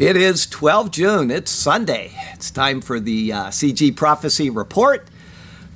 [0.00, 1.30] It is 12 June.
[1.30, 2.12] It's Sunday.
[2.32, 5.06] It's time for the uh, CG Prophecy Report.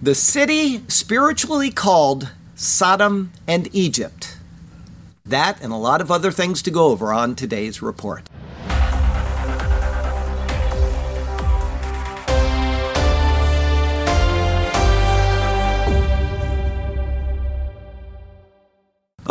[0.00, 4.38] The city spiritually called Sodom and Egypt.
[5.26, 8.30] That and a lot of other things to go over on today's report.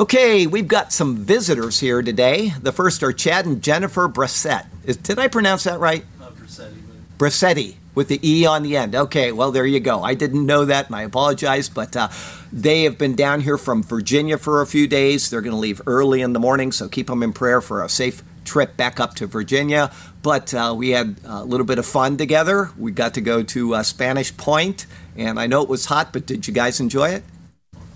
[0.03, 2.51] Okay, we've got some visitors here today.
[2.61, 4.65] The first are Chad and Jennifer Brissett.
[4.83, 6.03] Is, did I pronounce that right?
[6.19, 8.95] Not Brissetti, but Brissetti with the E on the end.
[8.95, 10.03] Okay, well, there you go.
[10.03, 12.09] I didn't know that and I apologize, but uh,
[12.51, 15.29] they have been down here from Virginia for a few days.
[15.29, 17.87] They're going to leave early in the morning, so keep them in prayer for a
[17.87, 19.89] safe trip back up to Virginia.
[20.21, 22.71] But uh, we had a little bit of fun together.
[22.77, 26.25] We got to go to uh, Spanish Point, and I know it was hot, but
[26.25, 27.23] did you guys enjoy it?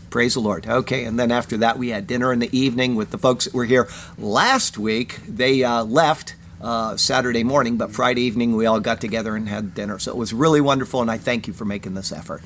[0.10, 0.68] Praise the Lord.
[0.68, 3.54] Okay, and then after that, we had dinner in the evening with the folks that
[3.54, 5.20] were here last week.
[5.28, 9.74] They uh, left uh, Saturday morning, but Friday evening we all got together and had
[9.74, 10.00] dinner.
[10.00, 12.42] So it was really wonderful, and I thank you for making this effort.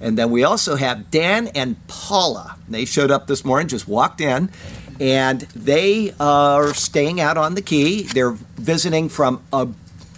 [0.00, 2.56] And then we also have Dan and Paula.
[2.68, 4.50] They showed up this morning, just walked in,
[4.98, 8.02] and they are staying out on the key.
[8.02, 9.68] They're visiting from a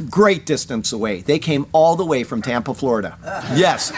[0.02, 1.22] great distance away.
[1.22, 3.18] They came all the way from Tampa, Florida.
[3.54, 3.92] Yes.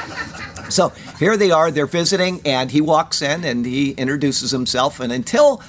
[0.68, 5.00] So here they are, they're visiting, and he walks in and he introduces himself.
[5.00, 5.62] And until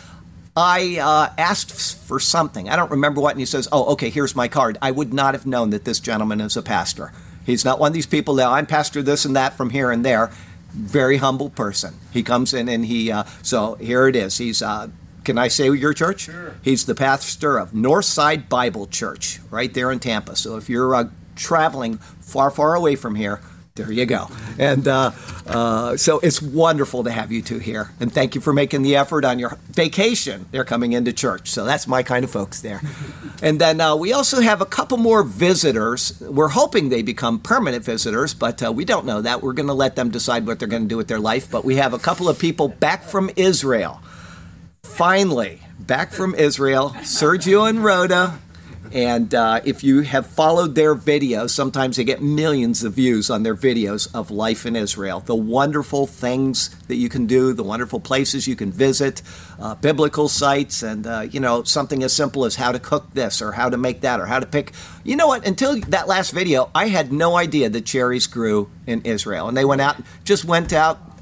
[0.56, 4.36] I uh, asked for something, I don't remember what, and he says, Oh, okay, here's
[4.36, 4.78] my card.
[4.82, 7.12] I would not have known that this gentleman is a pastor.
[7.46, 10.04] He's not one of these people that I'm pastor this and that from here and
[10.06, 10.32] there.
[10.72, 11.96] Very humble person.
[12.12, 14.38] He comes in and he, uh, so here it is.
[14.38, 14.90] He's, uh,
[15.26, 16.22] can I say your church?
[16.22, 16.56] Sure.
[16.62, 20.36] He's the pastor of Northside Bible Church right there in Tampa.
[20.36, 23.42] So if you're uh, traveling far, far away from here,
[23.76, 24.30] there you go.
[24.58, 25.12] And uh,
[25.46, 27.92] uh, so it's wonderful to have you two here.
[28.00, 30.46] And thank you for making the effort on your vacation.
[30.52, 31.50] They're coming into church.
[31.50, 32.82] So that's my kind of folks there.
[33.42, 36.20] And then uh, we also have a couple more visitors.
[36.22, 39.44] We're hoping they become permanent visitors, but uh, we don't know that.
[39.44, 41.52] We're going to let them decide what they're going to do with their life.
[41.52, 44.02] But we have a couple of people back from Israel.
[44.94, 48.40] Finally, back from Israel, Sergio and Rhoda.
[48.94, 53.44] And uh, if you have followed their videos, sometimes they get millions of views on
[53.44, 55.20] their videos of life in Israel.
[55.20, 59.22] The wonderful things that you can do, the wonderful places you can visit,
[59.60, 63.42] uh, biblical sites, and uh, you know something as simple as how to cook this
[63.42, 64.72] or how to make that or how to pick.
[65.04, 65.46] You know what?
[65.46, 69.66] Until that last video, I had no idea that cherries grew in Israel, and they
[69.66, 71.15] went out, just went out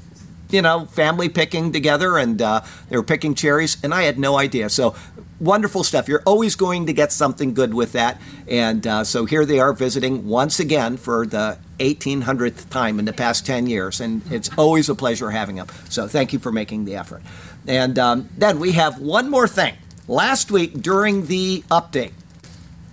[0.54, 4.38] you know, family picking together and uh, they were picking cherries, and I had no
[4.38, 4.70] idea.
[4.70, 4.94] So
[5.40, 6.08] wonderful stuff.
[6.08, 8.20] You're always going to get something good with that.
[8.46, 13.12] And uh, so here they are visiting once again for the 1800th time in the
[13.12, 15.66] past 10 years, and it's always a pleasure having them.
[15.88, 17.22] So thank you for making the effort.
[17.66, 19.74] And um, then we have one more thing.
[20.06, 22.12] Last week during the update,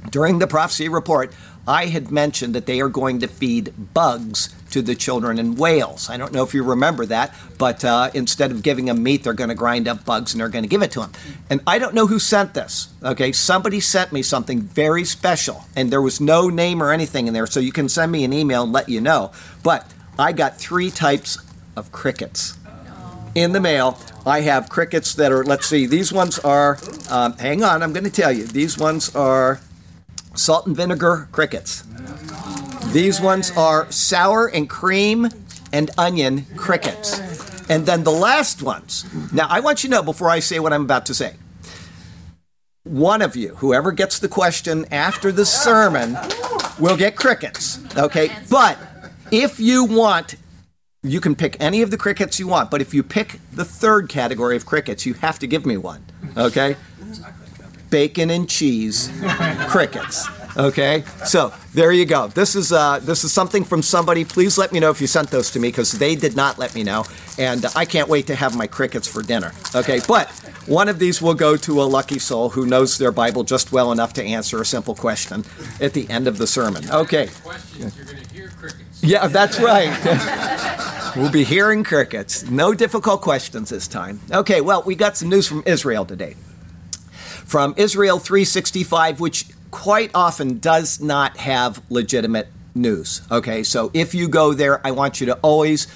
[0.10, 1.34] during the prophecy report,
[1.68, 6.10] I had mentioned that they are going to feed bugs to the children in Wales.
[6.10, 9.34] I don't know if you remember that, but uh, instead of giving them meat, they're
[9.34, 11.12] going to grind up bugs and they're going to give it to them.
[11.50, 12.90] And I don't know who sent this.
[13.04, 17.34] Okay, somebody sent me something very special, and there was no name or anything in
[17.34, 19.32] there, so you can send me an email and let you know.
[19.62, 21.38] But I got three types
[21.76, 22.58] of crickets
[23.36, 24.00] in the mail.
[24.26, 26.78] I have crickets that are, let's see, these ones are,
[27.10, 28.46] um, hang on, I'm going to tell you.
[28.46, 29.62] These ones are
[30.34, 31.84] salt and vinegar crickets.
[32.92, 35.30] These ones are sour and cream
[35.72, 37.20] and onion crickets.
[37.70, 39.06] And then the last ones.
[39.32, 41.36] Now, I want you to know before I say what I'm about to say.
[42.84, 46.18] One of you, whoever gets the question after the sermon,
[46.80, 47.80] will get crickets.
[47.96, 48.30] Okay?
[48.50, 48.78] But
[49.32, 50.36] if you want,
[51.04, 52.70] you can pick any of the crickets you want.
[52.70, 56.04] But if you pick the third category of crickets, you have to give me one.
[56.36, 56.76] Okay?
[57.92, 59.12] Bacon and cheese
[59.68, 60.28] crickets.
[60.58, 62.28] Okay, so there you go.
[62.28, 64.26] This is uh, this is something from somebody.
[64.26, 66.76] Please let me know if you sent those to me because they did not let
[66.76, 67.06] me know,
[67.38, 69.54] and I can't wait to have my crickets for dinner.
[69.76, 70.30] Okay, but
[70.68, 73.92] one of these will go to a lucky soul who knows their Bible just well
[73.92, 75.46] enough to answer a simple question
[75.80, 76.84] at the end of the sermon.
[76.92, 77.30] Okay.
[77.44, 79.04] questions, you're going to hear crickets.
[79.04, 79.92] Yeah, that's right.
[81.16, 82.50] we'll be hearing crickets.
[82.50, 84.20] No difficult questions this time.
[84.32, 86.36] Okay, well, we got some news from Israel today.
[87.46, 93.22] From Israel 365, which quite often does not have legitimate news.
[93.32, 95.88] Okay, so if you go there, I want you to always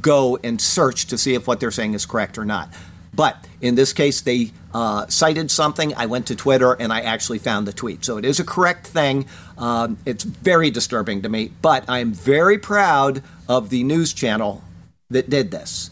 [0.00, 2.72] go and search to see if what they're saying is correct or not.
[3.12, 5.94] But in this case, they uh, cited something.
[5.94, 8.04] I went to Twitter and I actually found the tweet.
[8.04, 9.26] So it is a correct thing.
[9.56, 14.64] Um, it's very disturbing to me, but I'm very proud of the news channel
[15.10, 15.90] that did this.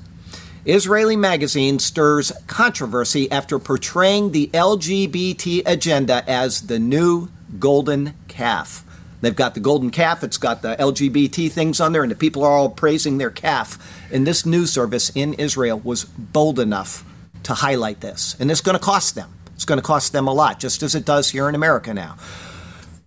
[0.65, 8.85] Israeli magazine stirs controversy after portraying the LGBT agenda as the new golden calf.
[9.23, 12.45] They've got the golden calf, it's got the LGBT things on there, and the people
[12.45, 13.77] are all praising their calf.
[14.13, 17.05] And this news service in Israel was bold enough
[17.43, 18.37] to highlight this.
[18.39, 19.33] And it's going to cost them.
[19.55, 22.17] It's going to cost them a lot, just as it does here in America now.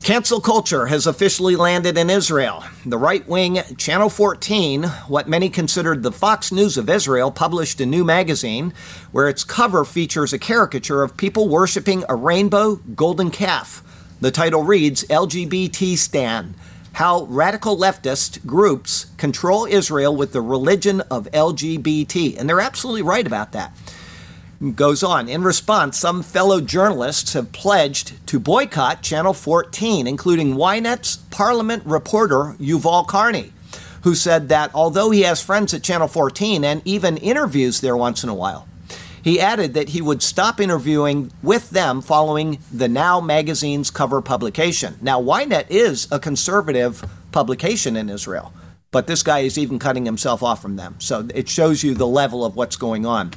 [0.06, 2.64] Cancel culture has officially landed in Israel.
[2.86, 7.88] The right wing Channel 14, what many considered the Fox News of Israel, published a
[7.88, 8.72] new magazine
[9.12, 13.82] where its cover features a caricature of people worshiping a rainbow golden calf.
[14.22, 16.54] The title reads LGBT Stan
[16.94, 22.38] How Radical Leftist Groups Control Israel with the Religion of LGBT.
[22.38, 23.76] And they're absolutely right about that
[24.76, 25.28] goes on.
[25.28, 32.56] In response, some fellow journalists have pledged to boycott Channel 14, including Ynet's Parliament reporter
[32.60, 33.52] Yuval Karni,
[34.04, 38.24] who said that although he has friends at Channel 14 and even interviews there once
[38.24, 38.68] in a while,
[39.26, 44.98] he added that he would stop interviewing with them following the Now magazine's cover publication.
[45.02, 48.54] Now, Ynet is a conservative publication in Israel,
[48.92, 50.96] but this guy is even cutting himself off from them.
[51.00, 53.32] So it shows you the level of what's going on.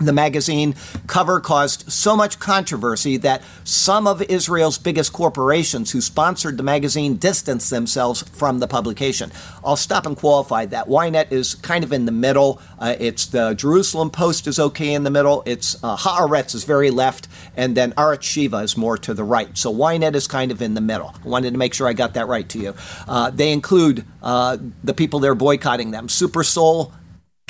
[0.00, 0.74] The magazine
[1.06, 7.16] cover caused so much controversy that some of Israel's biggest corporations who sponsored the magazine
[7.16, 9.30] distanced themselves from the publication.
[9.62, 10.86] I'll stop and qualify that.
[10.88, 12.62] Ynet is kind of in the middle.
[12.78, 15.42] Uh, it's the Jerusalem Post is okay in the middle.
[15.44, 19.56] It's uh, Haaretz is very left, and then Arutz Sheva is more to the right.
[19.58, 21.14] So Ynet is kind of in the middle.
[21.22, 22.74] I wanted to make sure I got that right to you.
[23.06, 26.94] Uh, they include uh, the people they're boycotting them: Super Soul,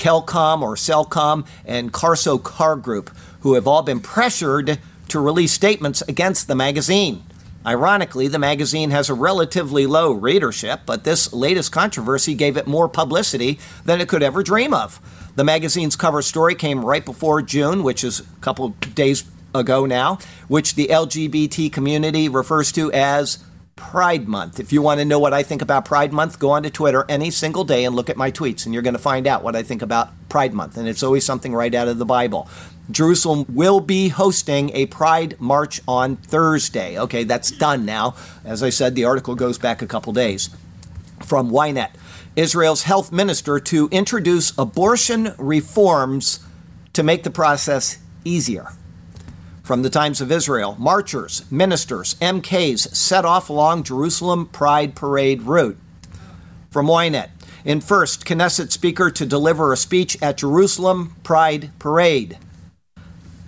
[0.01, 3.11] Kelcom or Cellcom, and Carso Car Group,
[3.41, 7.23] who have all been pressured to release statements against the magazine.
[7.67, 12.89] Ironically, the magazine has a relatively low readership, but this latest controversy gave it more
[12.89, 14.99] publicity than it could ever dream of.
[15.37, 19.25] The magazine's cover story came right before June, which is a couple days
[19.55, 20.19] ago now,
[20.49, 23.45] which the LGBT community refers to as
[23.81, 24.61] Pride Month.
[24.61, 27.31] If you want to know what I think about Pride Month, go onto Twitter any
[27.31, 29.63] single day and look at my tweets, and you're going to find out what I
[29.63, 30.77] think about Pride Month.
[30.77, 32.49] And it's always something right out of the Bible.
[32.91, 36.99] Jerusalem will be hosting a Pride March on Thursday.
[37.01, 38.15] Okay, that's done now.
[38.45, 40.51] As I said, the article goes back a couple days.
[41.25, 41.91] From Ynet
[42.37, 46.41] Israel's health minister to introduce abortion reforms
[46.93, 48.69] to make the process easier.
[49.71, 55.79] From the Times of Israel, marchers, ministers, MKs set off along Jerusalem Pride Parade route.
[56.71, 57.29] From Ynet,
[57.65, 62.37] in first, Knesset speaker to deliver a speech at Jerusalem Pride Parade.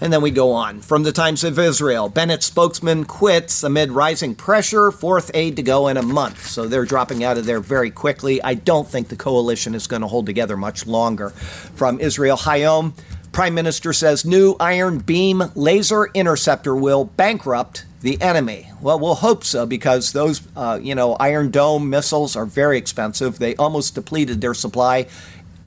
[0.01, 0.81] And then we go on.
[0.81, 5.89] From the Times of Israel, Bennett spokesman quits amid rising pressure, fourth aid to go
[5.89, 6.47] in a month.
[6.47, 8.41] So they're dropping out of there very quickly.
[8.43, 11.31] I don't think the coalition is going to hold together much longer.
[11.31, 12.95] From Israel Hayom,
[13.33, 18.71] Prime Minister says new Iron Beam laser interceptor will bankrupt the enemy.
[18.83, 23.39] Well, we'll hope so because those, uh, you know, Iron Dome missiles are very expensive.
[23.39, 25.07] They almost depleted their supply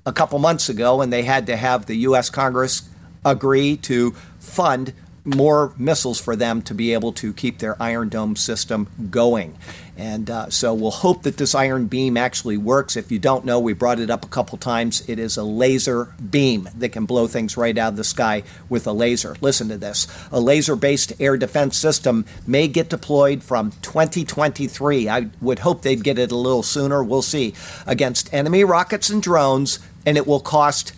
[0.06, 2.30] a couple months ago, and they had to have the U.S.
[2.30, 2.88] Congress
[3.26, 4.94] agree to fund
[5.26, 9.58] more missiles for them to be able to keep their Iron Dome system going.
[9.98, 12.98] And uh, so we'll hope that this iron beam actually works.
[12.98, 15.08] If you don't know, we brought it up a couple times.
[15.08, 18.86] It is a laser beam that can blow things right out of the sky with
[18.88, 19.36] a laser.
[19.40, 25.08] Listen to this a laser based air defense system may get deployed from 2023.
[25.08, 27.04] I would hope they'd get it a little sooner.
[27.04, 27.54] We'll see.
[27.88, 30.94] Against enemy rockets and drones, and it will cost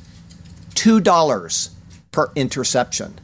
[0.72, 1.70] $2
[2.12, 3.20] per interception.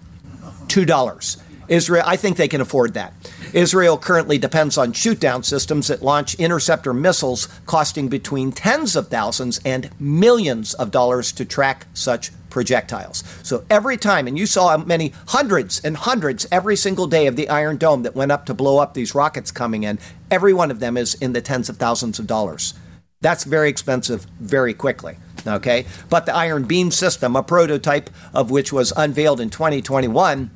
[0.73, 1.37] $2.
[1.69, 3.13] Israel, I think they can afford that.
[3.53, 9.07] Israel currently depends on shoot down systems that launch interceptor missiles costing between tens of
[9.07, 13.23] thousands and millions of dollars to track such projectiles.
[13.43, 17.49] So every time, and you saw many hundreds and hundreds every single day of the
[17.49, 19.99] Iron Dome that went up to blow up these rockets coming in,
[20.29, 22.73] every one of them is in the tens of thousands of dollars.
[23.21, 25.17] That's very expensive very quickly.
[25.47, 25.85] Okay?
[26.09, 30.51] But the Iron Beam system, a prototype of which was unveiled in 2021,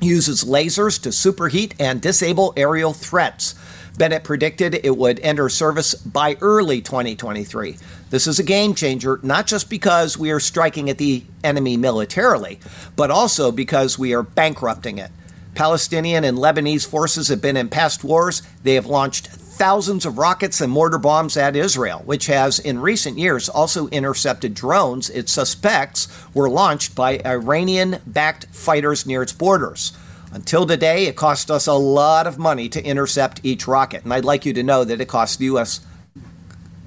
[0.00, 3.54] uses lasers to superheat and disable aerial threats.
[3.96, 7.78] Bennett predicted it would enter service by early 2023.
[8.10, 12.60] This is a game changer, not just because we are striking at the enemy militarily,
[12.94, 15.10] but also because we are bankrupting it.
[15.54, 18.42] Palestinian and Lebanese forces have been in past wars.
[18.62, 23.18] They have launched thousands of rockets and mortar bombs at Israel, which has in recent
[23.18, 29.96] years also intercepted drones it suspects were launched by Iranian backed fighters near its borders.
[30.30, 34.04] Until today, it cost us a lot of money to intercept each rocket.
[34.04, 35.80] And I'd like you to know that it costs the U.S.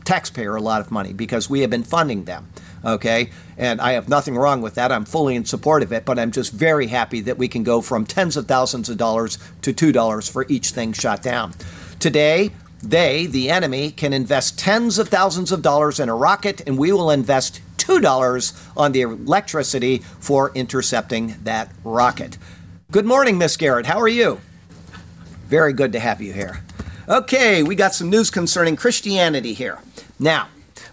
[0.05, 2.49] taxpayer a lot of money because we have been funding them.
[2.85, 4.91] Okay, and I have nothing wrong with that.
[4.91, 7.81] I'm fully in support of it, but I'm just very happy that we can go
[7.81, 11.53] from tens of thousands of dollars to two dollars for each thing shot down.
[11.99, 12.51] Today,
[12.81, 16.93] they, the enemy, can invest tens of thousands of dollars in a rocket, and we
[16.93, 22.37] will invest $2 on the electricity for intercepting that rocket.
[22.89, 23.85] Good morning, Miss Garrett.
[23.85, 24.39] How are you?
[25.47, 26.61] Very good to have you here.
[27.09, 29.79] Okay, we got some news concerning Christianity here.
[30.17, 30.47] Now,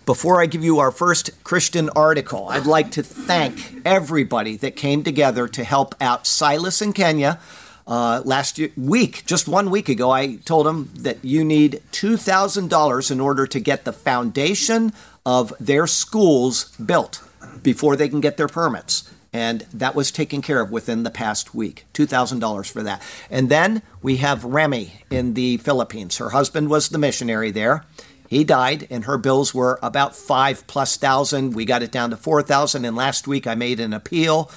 [0.06, 5.04] before I give you our first Christian article, I'd like to thank everybody that came
[5.04, 7.38] together to help out Silas in Kenya.
[7.87, 13.11] Uh, last year, week, just one week ago, I told them that you need $2,000
[13.11, 14.93] in order to get the foundation
[15.25, 17.23] of their schools built
[17.62, 19.09] before they can get their permits.
[19.33, 21.85] And that was taken care of within the past week.
[21.95, 23.02] $2,000 for that.
[23.31, 26.16] And then we have Remy in the Philippines.
[26.16, 27.85] Her husband was the missionary there.
[28.28, 31.55] He died, and her bills were about five plus thousand.
[31.55, 32.85] We got it down to four thousand.
[32.85, 34.50] And last week I made an appeal,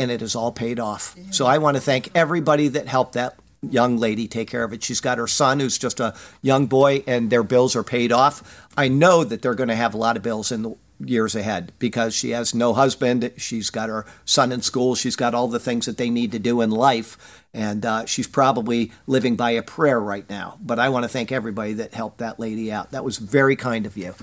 [0.00, 1.14] and it is all paid off.
[1.30, 4.82] So I want to thank everybody that helped that young lady take care of it.
[4.82, 8.66] She's got her son, who's just a young boy, and their bills are paid off.
[8.78, 11.72] I know that they're going to have a lot of bills in the years ahead
[11.78, 13.30] because she has no husband.
[13.36, 14.94] She's got her son in school.
[14.94, 17.44] She's got all the things that they need to do in life.
[17.52, 20.56] And uh, she's probably living by a prayer right now.
[20.62, 22.92] But I want to thank everybody that helped that lady out.
[22.92, 24.14] That was very kind of you.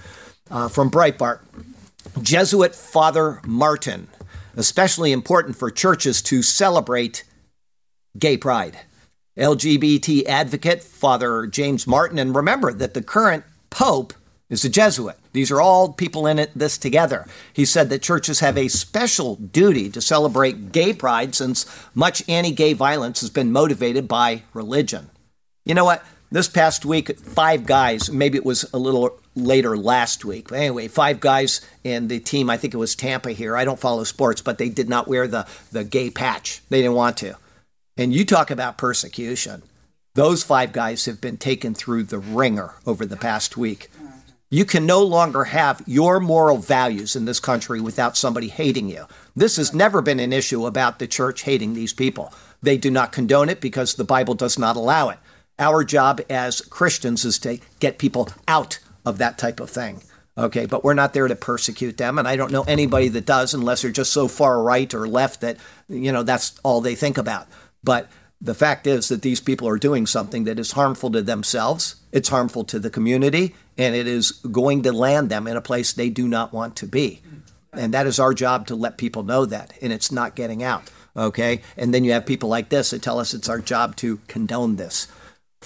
[0.50, 1.42] Uh, from Breitbart
[2.22, 4.08] Jesuit Father Martin,
[4.58, 7.24] especially important for churches to celebrate
[8.18, 8.80] gay pride.
[9.38, 14.14] LGBT advocate Father James Martin, and remember that the current Pope
[14.50, 15.18] is a Jesuit.
[15.34, 17.28] These are all people in it this together.
[17.54, 22.52] He said that churches have a special duty to celebrate gay pride since much anti
[22.52, 25.12] gay violence has been motivated by religion.
[25.66, 26.04] You know what?
[26.32, 30.50] This past week, five guys, maybe it was a little later last week.
[30.50, 33.56] But anyway, five guys in the team, I think it was Tampa here.
[33.56, 36.62] I don't follow sports, but they did not wear the, the gay patch.
[36.70, 37.36] They didn't want to.
[37.96, 39.64] And you talk about persecution.
[40.14, 43.90] Those five guys have been taken through the ringer over the past week.
[44.50, 49.06] You can no longer have your moral values in this country without somebody hating you.
[49.36, 52.34] This has never been an issue about the church hating these people.
[52.62, 55.20] They do not condone it because the Bible does not allow it.
[55.60, 60.04] Our job as Christians is to get people out of that type of thing.
[60.38, 63.56] Okay, but we're not there to persecute them, and I don't know anybody that does
[63.56, 65.58] unless they're just so far right or left that,
[65.90, 67.48] you know, that's all they think about.
[67.84, 68.08] But
[68.40, 72.30] the fact is that these people are doing something that is harmful to themselves, it's
[72.30, 76.10] harmful to the community, and it is going to land them in a place they
[76.10, 77.22] do not want to be.
[77.74, 80.92] And that is our job to let people know that, and it's not getting out.
[81.16, 81.62] Okay?
[81.78, 84.76] And then you have people like this that tell us it's our job to condone
[84.76, 85.08] this.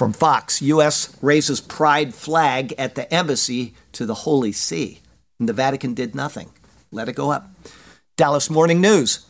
[0.01, 1.15] From Fox, U.S.
[1.21, 5.01] raises pride flag at the embassy to the Holy See.
[5.37, 6.49] And the Vatican did nothing.
[6.89, 7.51] Let it go up.
[8.17, 9.27] Dallas Morning News.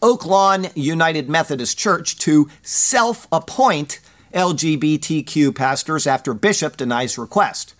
[0.00, 4.00] Oaklawn United Methodist Church to self appoint
[4.32, 7.74] LGBTQ pastors after bishop denies request.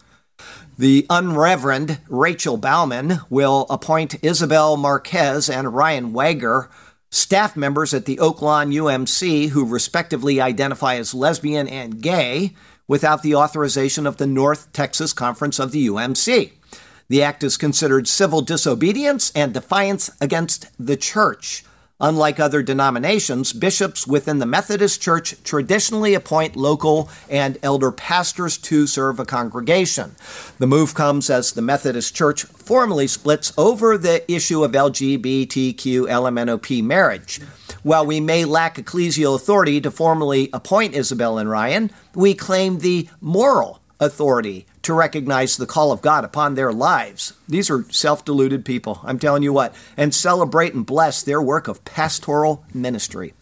[0.79, 6.69] The Unreverend Rachel Baughman will appoint Isabel Marquez and Ryan Wager,
[7.11, 12.55] staff members at the Oaklawn UMC who respectively identify as lesbian and gay,
[12.91, 16.51] without the authorization of the North Texas Conference of the UMC.
[17.09, 21.65] The act is considered civil disobedience and defiance against the church.
[22.01, 28.87] Unlike other denominations, bishops within the Methodist Church traditionally appoint local and elder pastors to
[28.87, 30.17] serve a congregation.
[30.59, 35.77] The move comes as the Methodist Church formally splits over the issue of LGBTQ
[36.09, 37.41] LMNOP marriage.
[37.83, 43.09] While we may lack ecclesial authority to formally appoint Isabel and Ryan, we claim the
[43.21, 47.35] moral authority to recognize the call of God upon their lives.
[47.49, 51.69] These are self deluded people, I'm telling you what, and celebrate and bless their work
[51.69, 53.35] of pastoral ministry.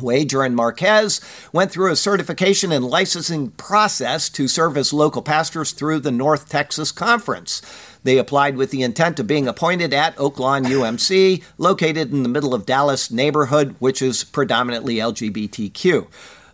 [0.00, 1.20] Wager and Marquez
[1.52, 6.48] went through a certification and licensing process to serve as local pastors through the North
[6.48, 7.62] Texas Conference.
[8.04, 12.54] They applied with the intent of being appointed at Oaklawn UMC, located in the middle
[12.54, 16.06] of Dallas neighborhood, which is predominantly LGBTQ.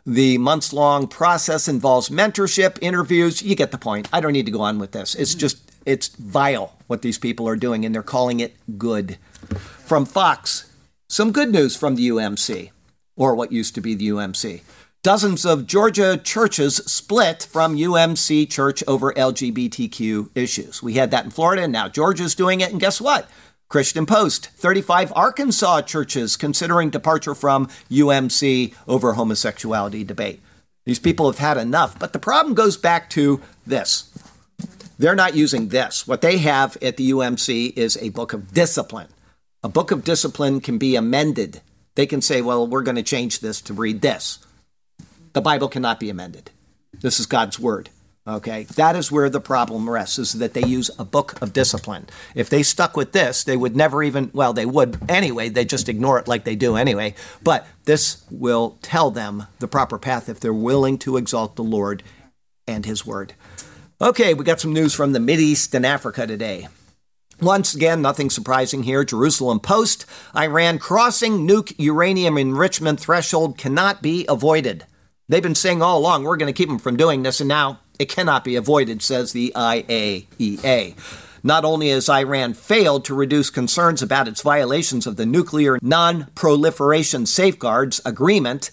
[0.06, 3.42] The months long process involves mentorship, interviews.
[3.42, 4.08] You get the point.
[4.12, 5.14] I don't need to go on with this.
[5.14, 5.40] It's mm-hmm.
[5.40, 9.16] just, it's vile what these people are doing, and they're calling it good.
[9.84, 10.70] From Fox,
[11.08, 12.70] some good news from the UMC,
[13.16, 14.62] or what used to be the UMC.
[15.02, 20.82] Dozens of Georgia churches split from UMC Church over LGBTQ issues.
[20.82, 23.28] We had that in Florida, and now Georgia's doing it, and guess what?
[23.68, 30.40] Christian Post 35 Arkansas churches considering departure from UMC over homosexuality debate.
[30.84, 34.10] These people have had enough, but the problem goes back to this.
[34.98, 36.06] They're not using this.
[36.06, 39.08] What they have at the UMC is a book of discipline.
[39.62, 41.62] A book of discipline can be amended.
[41.94, 44.38] They can say, well, we're going to change this to read this.
[45.32, 46.50] The Bible cannot be amended.
[47.00, 47.88] This is God's word.
[48.26, 52.06] Okay, that is where the problem rests, is that they use a book of discipline.
[52.34, 55.90] If they stuck with this, they would never even, well, they would anyway, they just
[55.90, 57.14] ignore it like they do anyway.
[57.42, 62.02] But this will tell them the proper path if they're willing to exalt the Lord
[62.66, 63.34] and His word.
[64.00, 66.68] Okay, we got some news from the East and Africa today.
[67.42, 69.04] Once again, nothing surprising here.
[69.04, 74.86] Jerusalem Post Iran crossing nuke uranium enrichment threshold cannot be avoided.
[75.28, 77.80] They've been saying all along, we're going to keep them from doing this, and now
[77.98, 80.94] it cannot be avoided, says the IAEA.
[81.42, 86.28] Not only has Iran failed to reduce concerns about its violations of the Nuclear Non
[86.34, 88.70] Proliferation Safeguards Agreement,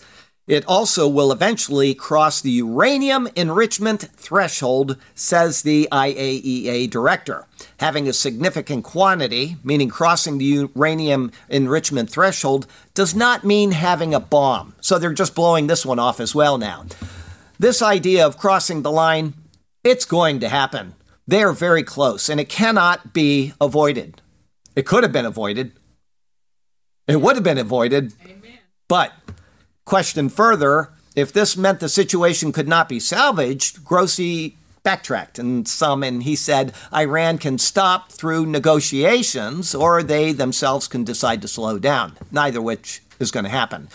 [0.47, 7.45] it also will eventually cross the uranium enrichment threshold, says the IAEA director.
[7.77, 14.19] Having a significant quantity, meaning crossing the uranium enrichment threshold, does not mean having a
[14.19, 14.75] bomb.
[14.81, 16.85] So they're just blowing this one off as well now.
[17.61, 19.35] This idea of crossing the line,
[19.83, 20.95] it's going to happen.
[21.27, 24.19] They are very close, and it cannot be avoided.
[24.75, 25.73] It could have been avoided.
[27.07, 28.13] It would have been avoided.
[28.25, 28.57] Amen.
[28.87, 29.13] But,
[29.85, 36.01] question further if this meant the situation could not be salvaged, Grossi backtracked and some,
[36.01, 41.77] and he said Iran can stop through negotiations or they themselves can decide to slow
[41.77, 43.87] down, neither which is going to happen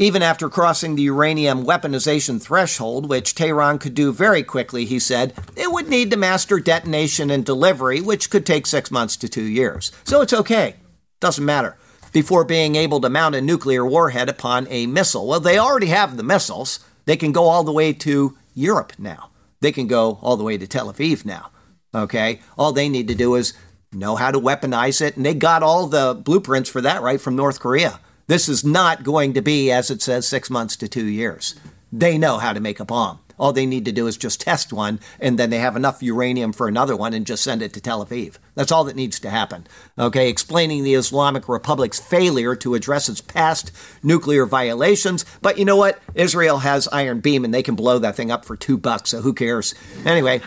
[0.00, 5.34] even after crossing the uranium weaponization threshold, which Tehran could do very quickly, he said,
[5.54, 9.44] it would need to master detonation and delivery, which could take six months to two
[9.44, 9.92] years.
[10.04, 10.76] So it's okay.
[11.20, 11.76] Doesn't matter.
[12.12, 15.26] Before being able to mount a nuclear warhead upon a missile.
[15.26, 16.80] Well, they already have the missiles.
[17.04, 19.28] They can go all the way to Europe now.
[19.60, 21.50] They can go all the way to Tel Aviv now.
[21.94, 22.40] Okay?
[22.56, 23.52] All they need to do is
[23.92, 27.36] know how to weaponize it, and they got all the blueprints for that right from
[27.36, 28.00] North Korea.
[28.30, 31.56] This is not going to be, as it says, six months to two years.
[31.92, 33.18] They know how to make a bomb.
[33.40, 36.52] All they need to do is just test one, and then they have enough uranium
[36.52, 38.36] for another one and just send it to Tel Aviv.
[38.54, 39.66] That's all that needs to happen.
[39.98, 45.24] Okay, explaining the Islamic Republic's failure to address its past nuclear violations.
[45.42, 46.00] But you know what?
[46.14, 49.22] Israel has Iron Beam, and they can blow that thing up for two bucks, so
[49.22, 49.74] who cares?
[50.04, 50.40] Anyway,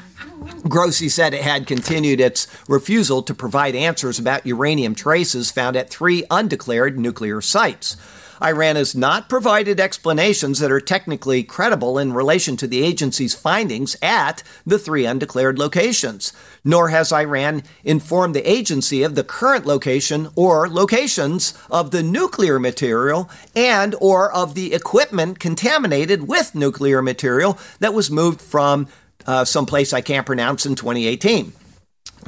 [0.67, 5.89] Grossi said it had continued its refusal to provide answers about uranium traces found at
[5.89, 7.98] three undeclared nuclear sites.
[8.41, 13.96] Iran has not provided explanations that are technically credible in relation to the agency's findings
[14.02, 20.30] at the three undeclared locations, nor has Iran informed the agency of the current location
[20.36, 27.58] or locations of the nuclear material and or of the equipment contaminated with nuclear material
[27.80, 28.88] that was moved from
[29.25, 31.53] uh, someplace I can't pronounce in 2018.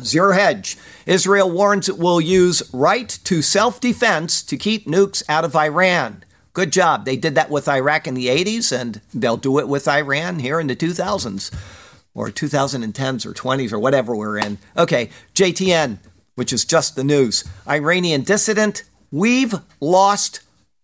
[0.02, 0.78] Zero hedge.
[1.06, 6.24] Israel warns it will use right to self defense to keep nukes out of Iran.
[6.54, 7.06] Good job.
[7.06, 10.60] They did that with Iraq in the 80s, and they'll do it with Iran here
[10.60, 11.54] in the 2000s
[12.14, 14.58] or 2010s or 20s or whatever we're in.
[14.78, 15.98] Okay, JTN,
[16.36, 17.44] which is just the news.
[17.68, 20.40] Iranian dissident, we've lost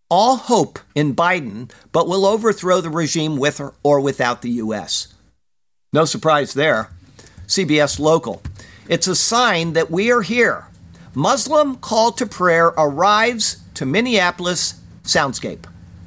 [0.10, 5.08] all hope in Biden, but will overthrow the regime with or without the U.S.
[5.94, 6.90] No surprise there.
[7.48, 8.42] CBS Local.
[8.88, 10.68] It's a sign that we are here.
[11.14, 15.66] Muslim call to prayer arrives to Minneapolis soundscape.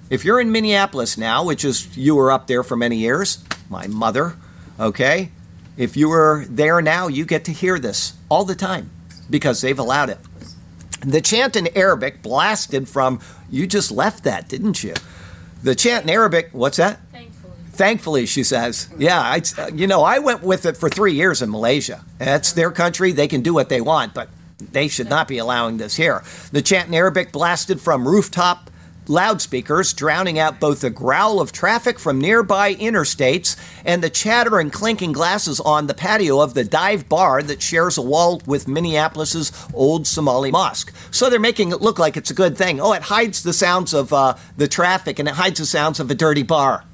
[0.08, 3.86] If you're in Minneapolis now, which is you were up there for many years, my
[3.86, 4.36] mother,
[4.80, 5.32] okay?
[5.76, 8.88] If you were there now, you get to hear this all the time
[9.28, 10.18] because they've allowed it.
[11.00, 13.20] The chant in Arabic blasted from,
[13.50, 14.94] you just left that, didn't you?
[15.62, 17.00] The chant in Arabic, what's that?
[17.74, 19.42] Thankfully, she says, yeah, I,
[19.74, 22.04] you know, I went with it for three years in Malaysia.
[22.18, 23.12] That's their country.
[23.12, 26.22] They can do what they want, but they should not be allowing this here.
[26.52, 28.70] The chant in Arabic blasted from rooftop
[29.08, 34.72] loudspeakers, drowning out both the growl of traffic from nearby interstates and the chatter and
[34.72, 39.52] clinking glasses on the patio of the dive bar that shares a wall with Minneapolis's
[39.74, 40.94] old Somali mosque.
[41.10, 42.80] So they're making it look like it's a good thing.
[42.80, 46.10] Oh, it hides the sounds of uh, the traffic and it hides the sounds of
[46.10, 46.84] a dirty bar.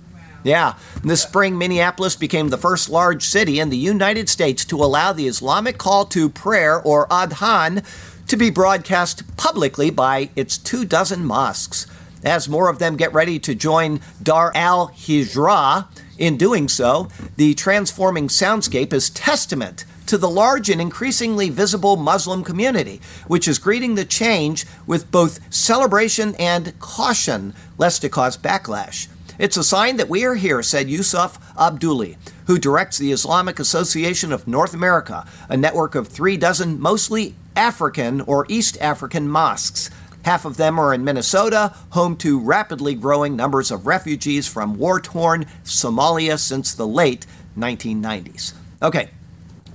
[0.42, 0.74] Yeah.
[1.05, 5.26] This spring, Minneapolis became the first large city in the United States to allow the
[5.26, 7.85] Islamic call to prayer, or adhan,
[8.26, 11.87] to be broadcast publicly by its two dozen mosques.
[12.24, 17.55] As more of them get ready to join Dar al Hijra, in doing so, the
[17.55, 23.94] transforming soundscape is testament to the large and increasingly visible Muslim community, which is greeting
[23.94, 29.09] the change with both celebration and caution, lest it cause backlash.
[29.40, 34.33] It's a sign that we are here, said Yusuf Abdulle, who directs the Islamic Association
[34.33, 39.88] of North America, a network of three dozen mostly African or East African mosques.
[40.26, 45.00] Half of them are in Minnesota, home to rapidly growing numbers of refugees from war
[45.00, 47.24] torn Somalia since the late
[47.57, 48.53] 1990s.
[48.83, 49.09] Okay,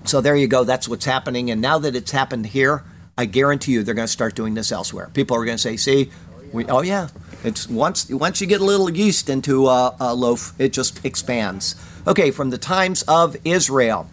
[0.03, 0.63] so there you go.
[0.63, 1.49] That's what's happening.
[1.49, 2.83] And now that it's happened here,
[3.17, 5.09] I guarantee you they're going to start doing this elsewhere.
[5.15, 6.11] People are going to say, see,
[6.53, 7.07] we, oh yeah,
[7.43, 11.75] it's once once you get a little yeast into a, a loaf, it just expands.
[12.07, 14.09] Okay, from the Times of Israel.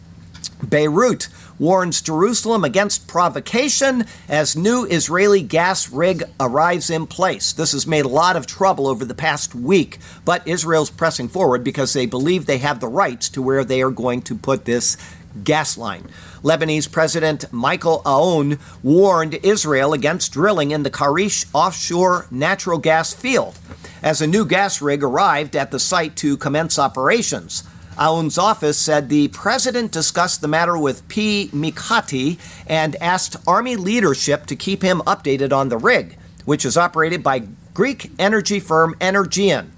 [0.68, 7.52] Beirut warns Jerusalem against provocation as new Israeli gas rig arrives in place.
[7.52, 11.62] This has made a lot of trouble over the past week, but Israel's pressing forward
[11.64, 14.96] because they believe they have the rights to where they are going to put this
[15.44, 16.08] gas line.
[16.42, 23.58] Lebanese President Michael Aoun warned Israel against drilling in the Karish offshore natural gas field
[24.02, 27.62] as a new gas rig arrived at the site to commence operations.
[27.96, 31.50] Aoun's office said the president discussed the matter with P.
[31.52, 37.22] Mikati and asked Army leadership to keep him updated on the rig, which is operated
[37.22, 39.72] by Greek energy firm Energean.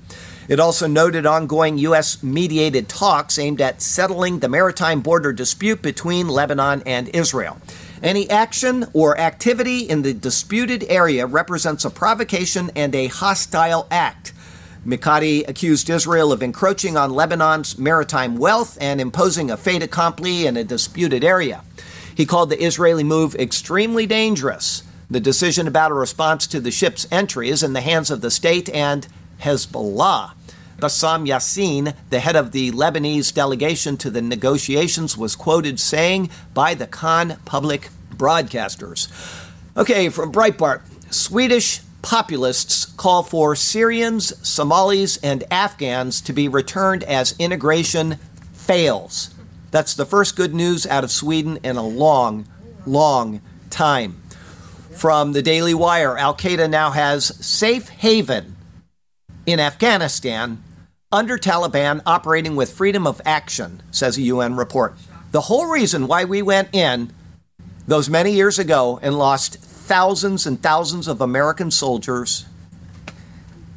[0.47, 2.23] It also noted ongoing U.S.
[2.23, 7.59] mediated talks aimed at settling the maritime border dispute between Lebanon and Israel.
[8.03, 14.35] Any action or activity in the disputed area represents a provocation and a hostile act.
[14.87, 20.59] Mikati accused Israel of encroaching on Lebanon's maritime wealth and imposing a fait accompli in
[20.59, 21.65] a disputed area.
[22.15, 24.83] He called the Israeli move extremely dangerous.
[25.11, 28.31] The decision about a response to the ship's entry is in the hands of the
[28.31, 29.09] state and
[29.41, 30.33] Hezbollah.
[30.79, 36.75] Bassam Yassin, the head of the Lebanese delegation to the negotiations, was quoted saying by
[36.75, 39.09] the Kan public broadcasters.
[39.77, 47.35] Okay, from Breitbart Swedish populists call for Syrians, Somalis, and Afghans to be returned as
[47.39, 48.19] integration
[48.53, 49.31] fails.
[49.71, 52.47] That's the first good news out of Sweden in a long,
[52.85, 54.21] long time.
[54.93, 58.54] From the Daily Wire, Al Qaeda now has safe haven
[59.47, 60.63] in Afghanistan
[61.13, 64.95] under Taliban operating with freedom of action, says a UN report.
[65.31, 67.13] The whole reason why we went in
[67.87, 72.47] those many years ago and lost thousands and thousands of American soldiers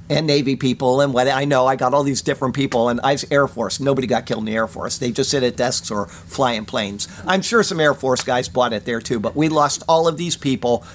[0.09, 3.11] and Navy people and what I know, I got all these different people, and I
[3.11, 3.79] was Air Force.
[3.79, 4.97] Nobody got killed in the Air Force.
[4.97, 7.07] They just sit at desks or fly in planes.
[7.25, 10.17] I'm sure some Air Force guys bought it there too, but we lost all of
[10.17, 10.85] these people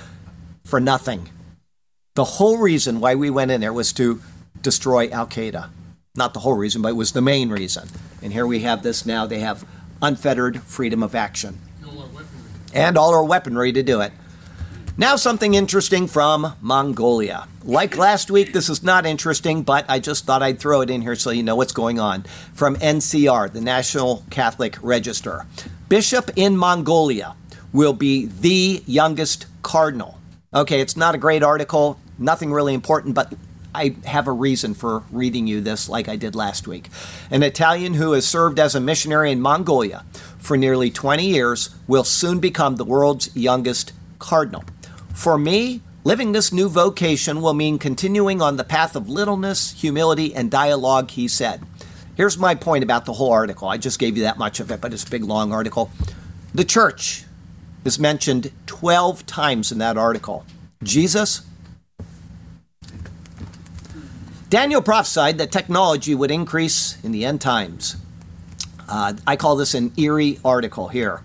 [0.65, 1.29] for nothing.
[2.15, 4.21] The whole reason why we went in there was to
[4.63, 5.69] destroy Al Qaeda.
[6.15, 7.89] Not the whole reason, but it was the main reason.
[8.23, 9.27] And here we have this now.
[9.27, 9.65] They have
[10.01, 11.59] unfettered freedom of action
[12.75, 14.13] and all our weaponry to do it.
[14.97, 17.49] Now, something interesting from Mongolia.
[17.65, 21.01] Like last week, this is not interesting, but I just thought I'd throw it in
[21.01, 22.25] here so you know what's going on.
[22.53, 25.47] From NCR, the National Catholic Register.
[25.89, 27.35] Bishop in Mongolia
[27.73, 30.19] will be the youngest cardinal.
[30.53, 33.33] Okay, it's not a great article, nothing really important, but
[33.75, 36.89] I have a reason for reading you this like I did last week.
[37.31, 40.05] An Italian who has served as a missionary in Mongolia
[40.39, 44.65] for nearly 20 years will soon become the world's youngest cardinal.
[45.15, 50.35] For me, living this new vocation will mean continuing on the path of littleness, humility,
[50.35, 51.63] and dialogue, he said.
[52.15, 53.69] Here's my point about the whole article.
[53.69, 55.91] I just gave you that much of it, but it's a big, long article.
[56.55, 57.25] The church
[57.87, 60.45] is mentioned 12 times in that article.
[60.83, 61.43] Jesus,
[64.53, 67.97] Daniel prophesied that technology would increase in the end times.
[68.87, 71.23] Uh, I call this an eerie article here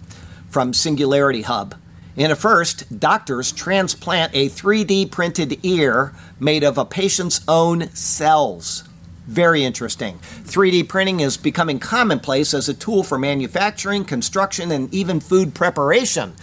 [0.47, 1.75] from Singularity Hub.
[2.15, 8.85] In a first, doctors transplant a 3D printed ear made of a patient's own cells.
[9.25, 10.19] Very interesting.
[10.19, 16.33] 3D printing is becoming commonplace as a tool for manufacturing, construction, and even food preparation.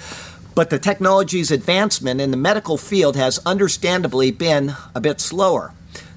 [0.54, 5.72] But the technology's advancement in the medical field has understandably been a bit slower.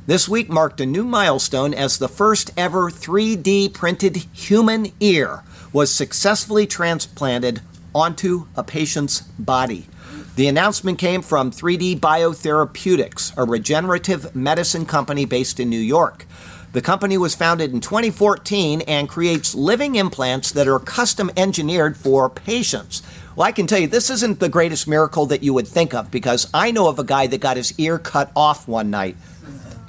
[0.08, 5.44] This week marked a new milestone as the first ever 3D printed human ear
[5.74, 7.60] was successfully transplanted
[7.94, 9.90] onto a patient's body.
[10.38, 16.26] The announcement came from 3D Biotherapeutics, a regenerative medicine company based in New York.
[16.72, 22.30] The company was founded in 2014 and creates living implants that are custom engineered for
[22.30, 23.04] patients.
[23.36, 26.12] Well, I can tell you, this isn't the greatest miracle that you would think of
[26.12, 29.18] because I know of a guy that got his ear cut off one night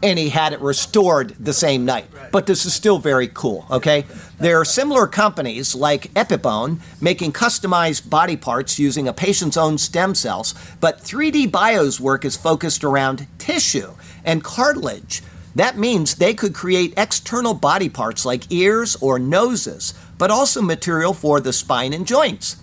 [0.02, 2.06] and he had it restored the same night.
[2.30, 4.04] But this is still very cool, okay?
[4.38, 10.14] There are similar companies like Epibone making customized body parts using a patient's own stem
[10.14, 15.22] cells, but 3D Bio's work is focused around tissue and cartilage.
[15.54, 21.12] That means they could create external body parts like ears or noses, but also material
[21.12, 22.56] for the spine and joints.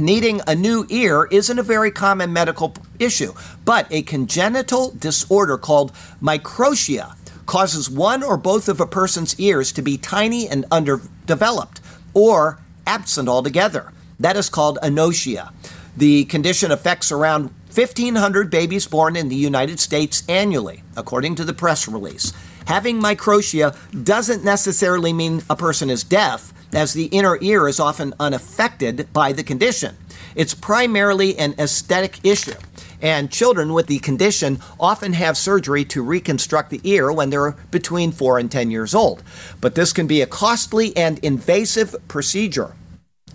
[0.00, 3.34] Needing a new ear isn't a very common medical issue,
[3.66, 9.82] but a congenital disorder called microtia causes one or both of a person's ears to
[9.82, 11.82] be tiny and underdeveloped
[12.14, 13.92] or absent altogether.
[14.18, 15.52] That is called anotia.
[15.94, 21.52] The condition affects around 1,500 babies born in the United States annually, according to the
[21.52, 22.32] press release.
[22.64, 28.14] Having microtia doesn't necessarily mean a person is deaf, as the inner ear is often
[28.20, 29.96] unaffected by the condition.
[30.34, 32.54] It's primarily an aesthetic issue
[33.02, 38.12] and children with the condition often have surgery to reconstruct the ear when they're between
[38.12, 39.22] 4 and 10 years old.
[39.60, 42.74] But this can be a costly and invasive procedure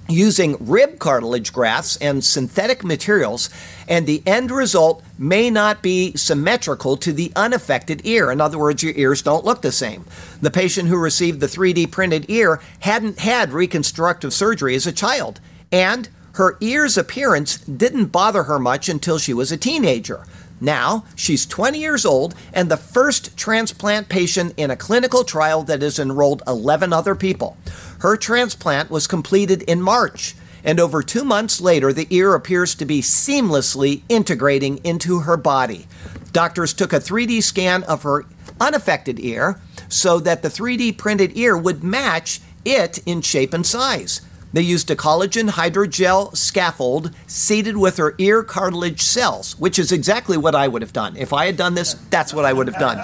[0.08, 3.50] using rib cartilage grafts and synthetic materials,
[3.88, 8.32] and the end result may not be symmetrical to the unaffected ear.
[8.32, 10.06] In other words, your ears don't look the same.
[10.42, 15.40] The patient who received the 3D printed ear hadn't had reconstructive surgery as a child,
[15.72, 20.26] and her ear's appearance didn't bother her much until she was a teenager.
[20.66, 25.84] Now, she's 20 years old and the first transplant patient in a clinical trial that
[25.84, 27.56] has enrolled 11 other people.
[28.00, 32.86] Her transplant was completed in March, and over two months later, the ear appears to
[32.86, 35.86] be seamlessly integrating into her body.
[36.32, 38.26] Doctors took a 3D scan of her
[38.60, 44.22] unaffected ear so that the 3D printed ear would match it in shape and size.
[44.56, 50.38] They used a collagen hydrogel scaffold seated with her ear cartilage cells, which is exactly
[50.38, 51.18] what I would have done.
[51.18, 52.96] If I had done this, that's what I would have done.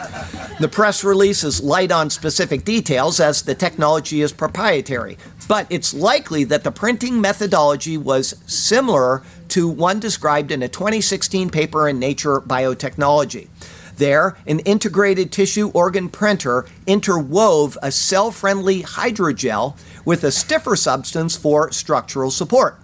[0.62, 5.18] The press release is light on specific details as the technology is proprietary,
[5.50, 11.50] but it's likely that the printing methodology was similar to one described in a 2016
[11.50, 13.50] paper in Nature Biotechnology.
[13.98, 21.36] There, an integrated tissue organ printer interwove a cell friendly hydrogel with a stiffer substance
[21.36, 22.80] for structural support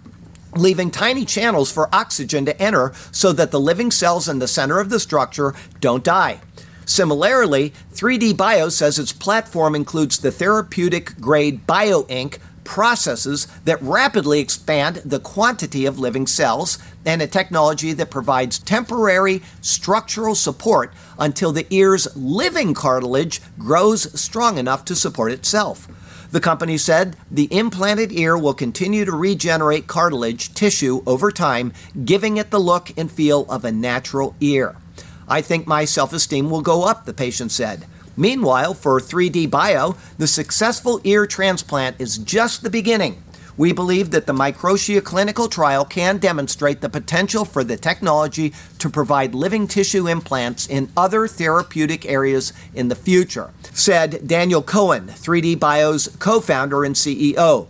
[0.56, 4.80] leaving tiny channels for oxygen to enter so that the living cells in the center
[4.80, 6.40] of the structure don't die.
[6.86, 14.98] Similarly, 3D Bio says its platform includes the therapeutic grade BioInk processes that rapidly expand
[14.98, 21.68] the quantity of living cells and a technology that provides temporary structural support until the
[21.70, 25.88] ear's living cartilage grows strong enough to support itself.
[26.32, 31.72] The company said the implanted ear will continue to regenerate cartilage tissue over time,
[32.04, 34.76] giving it the look and feel of a natural ear.
[35.30, 37.86] I think my self esteem will go up, the patient said.
[38.18, 43.24] Meanwhile, for 3D Bio, the successful ear transplant is just the beginning.
[43.58, 48.90] We believe that the Microtia clinical trial can demonstrate the potential for the technology to
[48.90, 55.58] provide living tissue implants in other therapeutic areas in the future, said Daniel Cohen, 3D
[55.60, 57.68] Bio's co founder and CEO.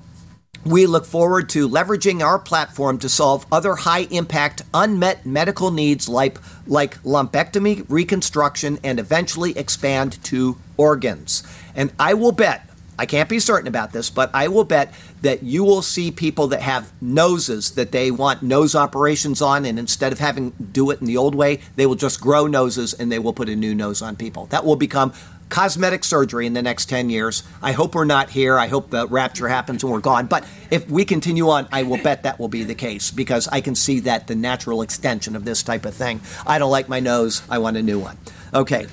[0.65, 6.09] We look forward to leveraging our platform to solve other high impact, unmet medical needs
[6.09, 11.43] like, like lumpectomy, reconstruction, and eventually expand to organs.
[11.73, 12.67] And I will bet
[12.99, 16.47] I can't be certain about this, but I will bet that you will see people
[16.47, 21.01] that have noses that they want nose operations on, and instead of having do it
[21.01, 23.73] in the old way, they will just grow noses and they will put a new
[23.73, 24.45] nose on people.
[24.47, 25.13] That will become
[25.49, 27.43] cosmetic surgery in the next 10 years.
[27.61, 28.57] I hope we're not here.
[28.57, 30.27] I hope the rapture happens and we're gone.
[30.27, 33.61] But if we continue on, I will bet that will be the case because I
[33.61, 36.21] can see that the natural extension of this type of thing.
[36.45, 37.41] I don't like my nose.
[37.49, 38.17] I want a new one.
[38.53, 38.87] Okay.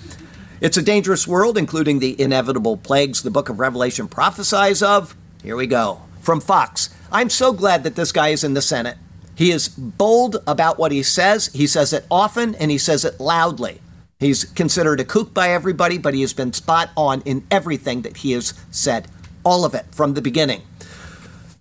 [0.60, 5.16] It's a dangerous world, including the inevitable plagues the book of Revelation prophesies of.
[5.42, 6.03] Here we go.
[6.24, 8.96] From Fox I'm so glad that this guy is in the Senate.
[9.36, 11.48] He is bold about what he says.
[11.48, 13.80] He says it often and he says it loudly.
[14.18, 18.18] He's considered a kook by everybody, but he has been spot on in everything that
[18.18, 19.06] he has said.
[19.44, 20.62] All of it from the beginning.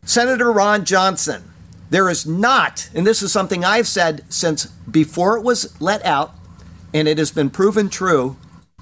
[0.06, 1.44] Senator Ron Johnson,
[1.90, 6.34] there is not, and this is something I've said since before it was let out,
[6.94, 8.38] and it has been proven true,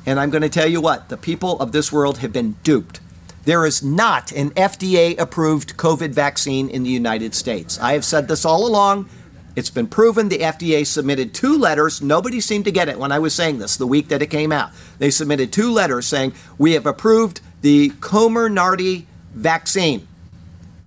[0.05, 2.99] and I'm going to tell you what, the people of this world have been duped.
[3.43, 7.79] There is not an FDA approved COVID vaccine in the United States.
[7.79, 9.09] I have said this all along.
[9.55, 10.29] It's been proven.
[10.29, 12.01] The FDA submitted two letters.
[12.01, 14.51] Nobody seemed to get it when I was saying this the week that it came
[14.51, 14.71] out.
[14.99, 20.07] They submitted two letters saying, We have approved the Comirnaty vaccine.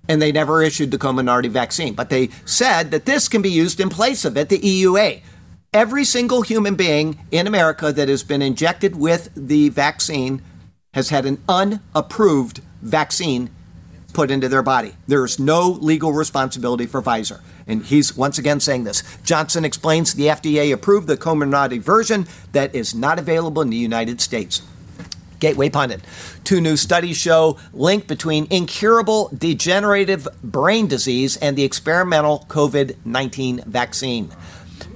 [0.07, 1.93] And they never issued the Comirnaty vaccine.
[1.93, 5.21] But they said that this can be used in place of it, the EUA
[5.75, 10.41] every single human being in America that has been injected with the vaccine
[10.95, 13.49] has had an unapproved vaccine
[14.13, 14.93] put into their body.
[15.07, 17.41] There is no legal responsibility for Pfizer.
[17.67, 19.03] And he's once again saying this.
[19.23, 24.21] Johnson explains the FDA approved the Comirnaty version that is not available in the United
[24.21, 24.61] States.
[25.39, 25.99] Gateway Pundit.
[26.45, 33.63] Two new studies show link between incurable degenerative brain disease and the experimental COVID 19
[33.65, 34.31] vaccine.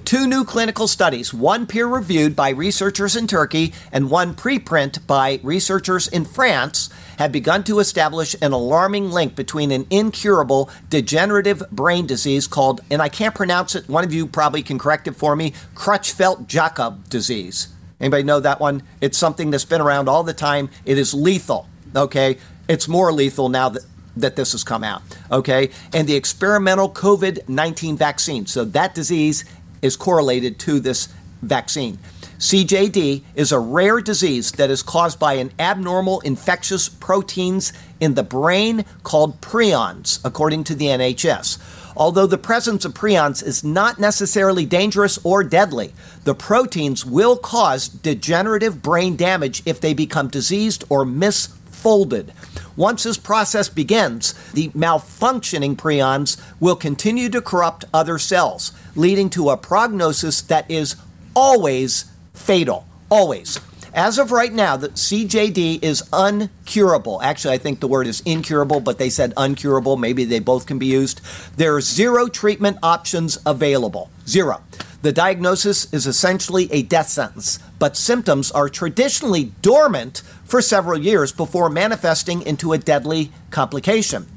[0.09, 5.39] Two new clinical studies, one peer reviewed by researchers in Turkey and one preprint by
[5.43, 12.07] researchers in France, have begun to establish an alarming link between an incurable degenerative brain
[12.07, 15.35] disease called, and I can't pronounce it, one of you probably can correct it for
[15.35, 17.67] me, Creutzfeldt Jakob disease.
[18.01, 18.81] Anybody know that one?
[19.01, 20.71] It's something that's been around all the time.
[20.85, 22.39] It is lethal, okay?
[22.67, 23.83] It's more lethal now that
[24.21, 25.69] that this has come out, okay?
[25.93, 28.45] And the experimental COVID 19 vaccine.
[28.45, 29.45] So that disease
[29.81, 31.09] is correlated to this
[31.41, 31.97] vaccine.
[32.39, 38.23] CJD is a rare disease that is caused by an abnormal infectious proteins in the
[38.23, 41.57] brain called prions, according to the NHS.
[41.97, 47.89] Although the presence of prions is not necessarily dangerous or deadly, the proteins will cause
[47.89, 52.29] degenerative brain damage if they become diseased or misfolded.
[52.77, 59.49] Once this process begins, the malfunctioning prions will continue to corrupt other cells, leading to
[59.49, 60.95] a prognosis that is
[61.36, 62.86] always fatal.
[63.10, 63.60] Always.
[63.93, 67.21] As of right now, the CJD is uncurable.
[67.23, 69.99] Actually, I think the word is incurable, but they said uncurable.
[69.99, 71.21] Maybe they both can be used.
[71.58, 74.12] There are zero treatment options available.
[74.28, 74.62] Zero.
[75.02, 81.32] The diagnosis is essentially a death sentence, but symptoms are traditionally dormant for several years
[81.32, 84.28] before manifesting into a deadly complication.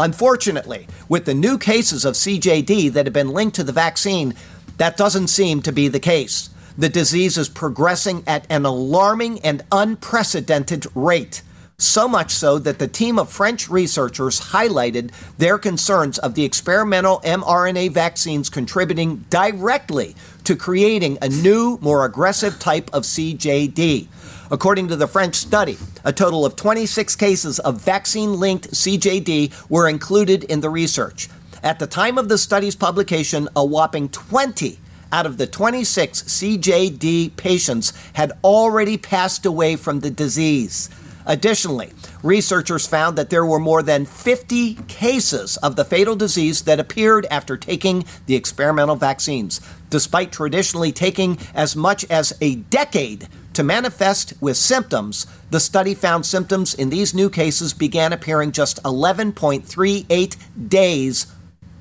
[0.00, 4.34] Unfortunately, with the new cases of CJD that have been linked to the vaccine,
[4.76, 6.50] that doesn't seem to be the case.
[6.76, 11.42] The disease is progressing at an alarming and unprecedented rate.
[11.78, 17.20] So much so that the team of French researchers highlighted their concerns of the experimental
[17.20, 24.08] mRNA vaccines contributing directly to creating a new, more aggressive type of CJD.
[24.50, 29.88] According to the French study, a total of 26 cases of vaccine linked CJD were
[29.88, 31.28] included in the research.
[31.62, 34.78] At the time of the study's publication, a whopping 20
[35.10, 40.90] out of the 26 CJD patients had already passed away from the disease.
[41.24, 41.90] Additionally,
[42.24, 47.26] researchers found that there were more than 50 cases of the fatal disease that appeared
[47.30, 49.60] after taking the experimental vaccines,
[49.90, 55.26] despite traditionally taking as much as a decade to manifest with symptoms.
[55.50, 61.26] The study found symptoms in these new cases began appearing just 11.38 days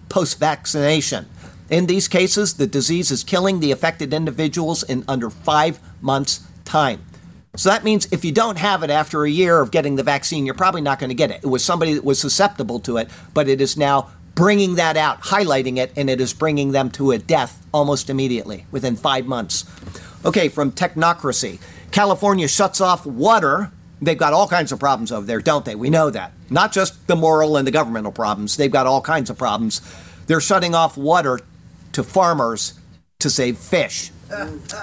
[0.10, 1.26] post vaccination.
[1.70, 7.02] In these cases, the disease is killing the affected individuals in under five months' time.
[7.56, 10.44] So that means if you don't have it after a year of getting the vaccine,
[10.44, 11.42] you're probably not going to get it.
[11.44, 15.22] It was somebody that was susceptible to it, but it is now bringing that out,
[15.22, 19.66] highlighting it, and it is bringing them to a death almost immediately within five months.
[20.26, 21.60] Okay, from technocracy.
[21.92, 23.72] California shuts off water.
[24.02, 25.76] They've got all kinds of problems over there, don't they?
[25.76, 26.32] We know that.
[26.50, 29.80] Not just the moral and the governmental problems, they've got all kinds of problems.
[30.26, 31.40] They're shutting off water
[31.92, 32.74] to farmers
[33.20, 34.10] to save fish.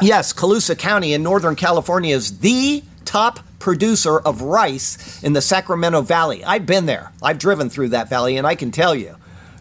[0.00, 6.02] Yes, Colusa County in Northern California is the top producer of rice in the Sacramento
[6.02, 6.44] Valley.
[6.44, 9.16] I've been there, I've driven through that valley, and I can tell you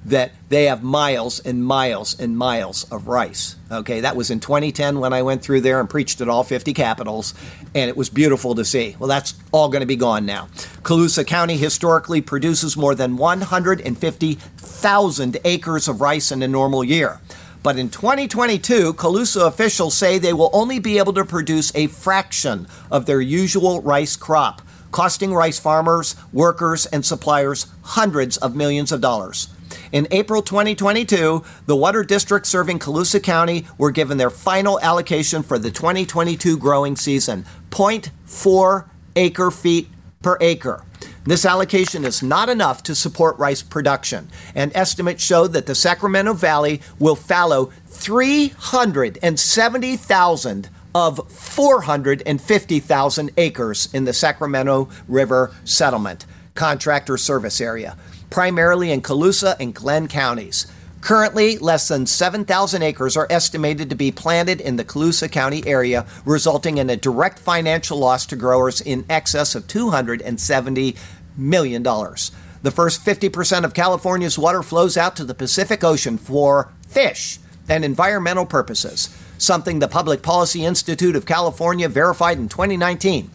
[0.05, 3.55] that they have miles and miles and miles of rice.
[3.71, 6.73] Okay, that was in 2010 when I went through there and preached at all 50
[6.73, 7.33] capitals,
[7.75, 8.95] and it was beautiful to see.
[8.97, 10.47] Well, that's all going to be gone now.
[10.83, 17.19] Colusa County historically produces more than 150,000 acres of rice in a normal year.
[17.61, 22.67] But in 2022, Colusa officials say they will only be able to produce a fraction
[22.89, 29.01] of their usual rice crop, costing rice farmers, workers, and suppliers hundreds of millions of
[29.01, 29.49] dollars.
[29.91, 35.59] In April 2022, the water district serving Colusa County were given their final allocation for
[35.59, 39.89] the 2022 growing season 0.4 acre feet
[40.21, 40.83] per acre.
[41.25, 46.33] This allocation is not enough to support rice production, and estimates show that the Sacramento
[46.33, 57.95] Valley will fallow 370,000 of 450,000 acres in the Sacramento River settlement contractor service area,
[58.29, 60.67] primarily in Colusa and Glenn counties.
[61.01, 66.05] Currently, less than 7,000 acres are estimated to be planted in the Colusa County area,
[66.25, 70.97] resulting in a direct financial loss to growers in excess of $270
[71.37, 71.83] million.
[71.83, 77.39] The first 50% of California's water flows out to the Pacific Ocean for fish
[77.69, 83.31] and environmental purposes, something the Public Policy Institute of California verified in 2019.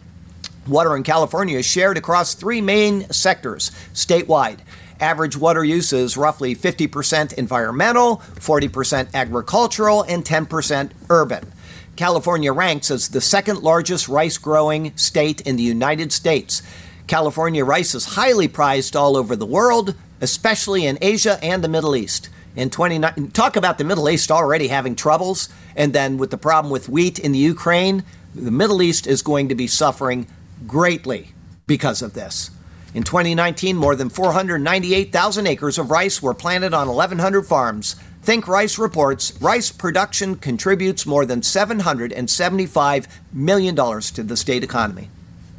[0.67, 4.59] Water in California is shared across three main sectors statewide
[4.99, 11.51] Average water use is roughly 50% environmental, 40% agricultural, and 10% urban.
[11.95, 16.61] California ranks as the second largest rice growing state in the United States.
[17.07, 21.95] California rice is highly prized all over the world, especially in Asia and the Middle
[21.95, 22.29] East.
[22.55, 26.71] In 29, talk about the Middle East already having troubles, and then with the problem
[26.71, 30.27] with wheat in the Ukraine, the Middle East is going to be suffering
[30.65, 31.33] greatly
[31.67, 32.49] because of this.
[32.95, 37.97] In 2019, more than 498,000 acres of rice were planted on 1,100 farms.
[38.21, 45.09] Think Rice reports rice production contributes more than $775 million to the state economy.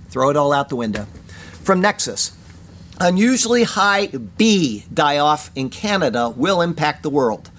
[0.08, 1.06] Throw it all out the window.
[1.62, 2.32] From Nexus
[3.00, 7.50] Unusually high bee die off in Canada will impact the world.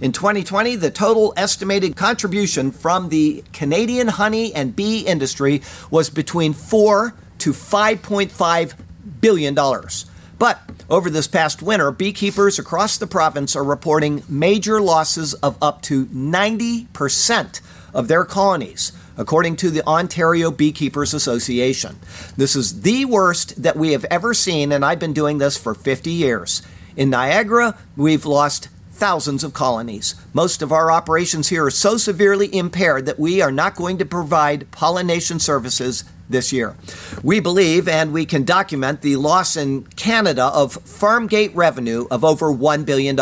[0.00, 6.52] In 2020, the total estimated contribution from the Canadian honey and bee industry was between
[6.52, 8.74] 4 to 5.5
[9.20, 10.06] billion dollars.
[10.38, 15.82] But over this past winter, beekeepers across the province are reporting major losses of up
[15.82, 17.60] to 90%
[17.92, 21.96] of their colonies, according to the Ontario Beekeepers Association.
[22.38, 25.74] This is the worst that we have ever seen, and I've been doing this for
[25.74, 26.62] 50 years.
[26.96, 30.14] In Niagara, we've lost thousands of colonies.
[30.32, 34.04] Most of our operations here are so severely impaired that we are not going to
[34.04, 36.76] provide pollination services this year.
[37.22, 42.24] We believe, and we can document, the loss in Canada of farm gate revenue of
[42.24, 43.18] over $1 billion.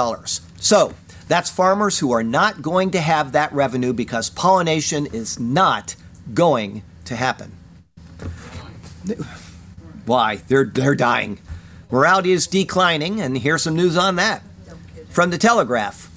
[0.59, 0.95] So,
[1.27, 5.95] that's farmers who are not going to have that revenue because pollination is not
[6.33, 7.53] going to happen.
[10.07, 10.37] Why?
[10.37, 11.39] They're, they're dying.
[11.91, 14.43] Morality is declining, and here's some news on that.
[15.11, 16.11] From the Telegraph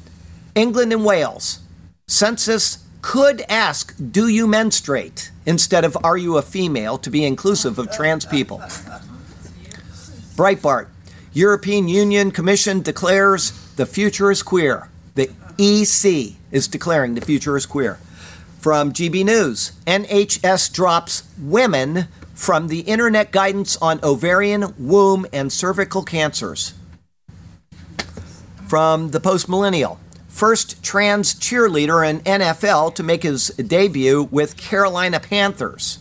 [0.56, 1.60] England and Wales.
[2.08, 5.32] Census could ask, Do you menstruate?
[5.45, 6.97] instead of, Are you a female?
[6.99, 8.60] to be inclusive of trans people.
[10.36, 10.88] Breitbart.
[11.34, 14.89] European Union Commission declares the future is queer.
[15.16, 17.99] The EC is declaring the future is queer.
[18.60, 26.04] From GB News, NHS drops women from the internet guidance on ovarian, womb, and cervical
[26.04, 26.74] cancers.
[28.68, 29.99] From the Post Millennial,
[30.32, 36.00] first trans cheerleader in NFL to make his debut with Carolina Panthers.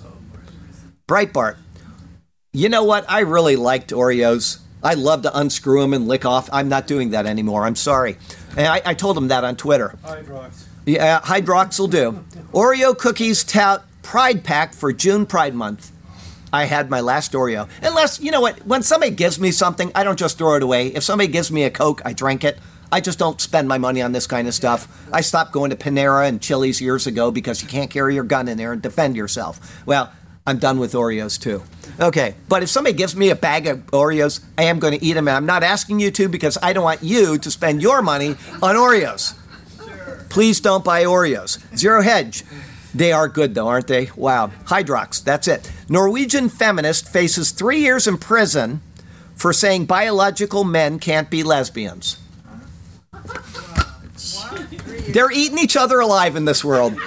[1.06, 1.56] Breitbart,
[2.52, 3.04] you know what?
[3.08, 4.60] I really liked Oreos.
[4.82, 6.48] I love to unscrew them and lick off.
[6.52, 7.64] I'm not doing that anymore.
[7.64, 8.16] I'm sorry.
[8.56, 9.98] And I, I told him that on Twitter.
[10.02, 10.64] Hydrox.
[10.86, 12.24] Yeah, Hydrox will do.
[12.52, 15.92] Oreo cookies tout Pride Pack for June Pride Month.
[16.52, 17.68] I had my last Oreo.
[17.82, 20.88] Unless, you know what, when somebody gives me something, I don't just throw it away.
[20.88, 22.58] If somebody gives me a Coke, I drink it.
[22.92, 24.88] I just don't spend my money on this kind of stuff.
[25.12, 28.48] I stopped going to Panera and Chili's years ago because you can't carry your gun
[28.48, 29.84] in there and defend yourself.
[29.86, 30.12] Well,
[30.46, 31.62] I'm done with Oreos too.
[32.00, 35.12] Okay, but if somebody gives me a bag of Oreos, I am going to eat
[35.12, 35.28] them.
[35.28, 38.30] And I'm not asking you to because I don't want you to spend your money
[38.62, 39.36] on Oreos.
[40.28, 41.58] Please don't buy Oreos.
[41.76, 42.44] Zero Hedge.
[42.94, 44.10] They are good though, aren't they?
[44.16, 44.48] Wow.
[44.64, 45.70] Hydrox, that's it.
[45.88, 48.80] Norwegian feminist faces three years in prison
[49.36, 52.19] for saying biological men can't be lesbians.
[55.12, 56.98] They're eating each other alive in this world.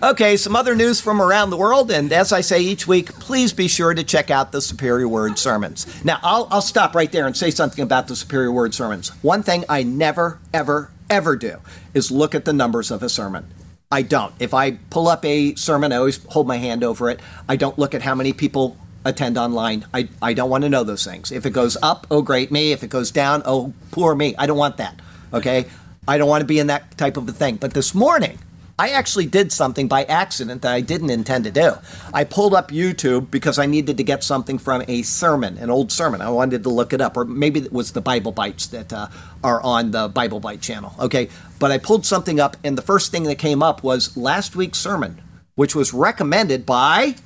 [0.00, 3.52] Okay, some other news from around the world, and as I say each week, please
[3.52, 6.04] be sure to check out the Superior Word sermons.
[6.04, 9.08] Now, I'll, I'll stop right there and say something about the Superior Word sermons.
[9.22, 11.58] One thing I never, ever, ever do
[11.94, 13.52] is look at the numbers of a sermon.
[13.90, 14.34] I don't.
[14.38, 17.18] If I pull up a sermon, I always hold my hand over it.
[17.48, 19.84] I don't look at how many people attend online.
[19.92, 21.32] I, I don't want to know those things.
[21.32, 22.70] If it goes up, oh, great me.
[22.70, 24.36] If it goes down, oh, poor me.
[24.36, 25.00] I don't want that.
[25.32, 25.66] Okay?
[26.08, 27.56] I don't want to be in that type of a thing.
[27.56, 28.38] But this morning,
[28.78, 31.74] I actually did something by accident that I didn't intend to do.
[32.14, 35.92] I pulled up YouTube because I needed to get something from a sermon, an old
[35.92, 36.22] sermon.
[36.22, 39.08] I wanted to look it up, or maybe it was the Bible Bites that uh,
[39.44, 40.94] are on the Bible Bite channel.
[40.98, 41.28] Okay,
[41.58, 44.78] but I pulled something up, and the first thing that came up was last week's
[44.78, 45.20] sermon,
[45.56, 47.16] which was recommended by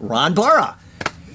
[0.00, 0.78] Ron Barra.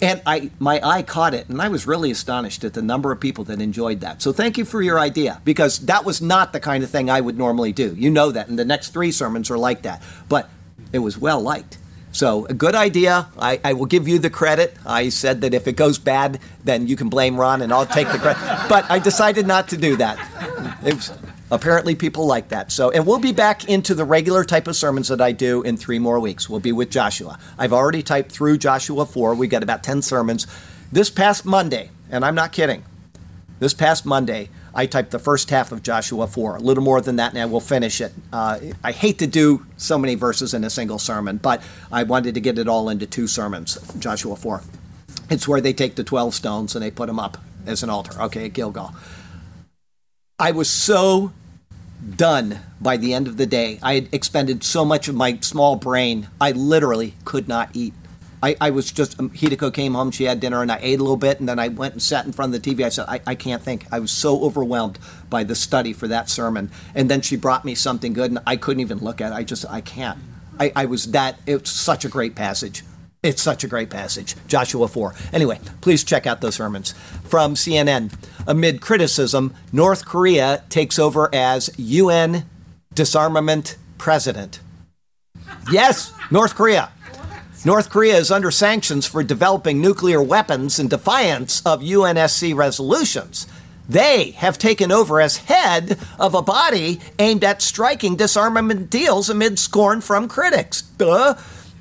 [0.02, 3.20] And I, my eye caught it, and I was really astonished at the number of
[3.20, 4.22] people that enjoyed that.
[4.22, 7.22] So thank you for your idea, because that was not the kind of thing I
[7.22, 7.94] would normally do.
[7.96, 10.02] You know that, and the next three sermons are like that.
[10.30, 10.50] But
[10.94, 11.78] it was well liked.
[12.12, 13.28] So a good idea.
[13.38, 14.76] I, I will give you the credit.
[14.86, 18.12] I said that if it goes bad, then you can blame Ron, and I'll take
[18.12, 18.42] the credit.
[18.70, 20.18] but I decided not to do that.
[20.86, 21.12] It was,
[21.50, 22.72] Apparently, people like that.
[22.72, 25.78] So, and we'll be back into the regular type of sermons that I do in
[25.78, 26.50] three more weeks.
[26.50, 27.40] We'll be with Joshua.
[27.58, 29.34] I've already typed through Joshua 4.
[29.36, 30.46] We've got about 10 sermons.
[30.92, 32.84] This past Monday, and I'm not kidding,
[33.60, 37.16] this past Monday, I typed the first half of Joshua 4, a little more than
[37.16, 38.14] that, and I will finish it.
[38.32, 42.36] Uh, I hate to do so many verses in a single sermon, but I wanted
[42.36, 44.62] to get it all into two sermons, Joshua 4.
[45.32, 48.22] It's where they take the 12 stones and they put them up as an altar,
[48.22, 48.94] okay, at Gilgal.
[50.40, 51.34] I was so
[52.16, 53.80] done by the end of the day.
[53.82, 57.96] I had expended so much of my small brain, I literally could not eat.
[58.44, 61.18] I, I was just, um, came home, she had dinner, and I ate a little
[61.18, 62.86] bit, and then I went and sat in front of the TV.
[62.86, 63.88] I said, I, I can't think.
[63.92, 66.70] I was so overwhelmed by the study for that sermon.
[66.94, 69.36] And then she brought me something good, and I couldn't even look at it.
[69.36, 70.20] I just, I can't.
[70.60, 72.84] I, I was that, it's such a great passage.
[73.24, 75.14] It's such a great passage, Joshua 4.
[75.34, 76.94] Anyway, please check out those sermons.
[77.24, 78.14] From CNN
[78.46, 82.46] Amid criticism, North Korea takes over as UN
[82.94, 84.60] disarmament president.
[85.72, 86.92] Yes, North Korea.
[87.66, 93.48] North Korea is under sanctions for developing nuclear weapons in defiance of UNSC resolutions.
[93.90, 99.60] They have taken over as head of a body aimed at striking disarmament deals amid
[99.60, 100.84] scorn from critics.
[100.84, 101.36] Duh.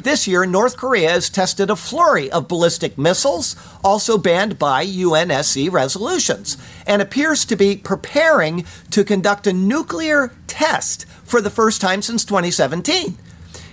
[0.07, 5.69] This year, North Korea has tested a flurry of ballistic missiles, also banned by UNSC
[5.73, 12.03] resolutions, and appears to be preparing to conduct a nuclear test for the first time
[12.03, 13.19] since 2017.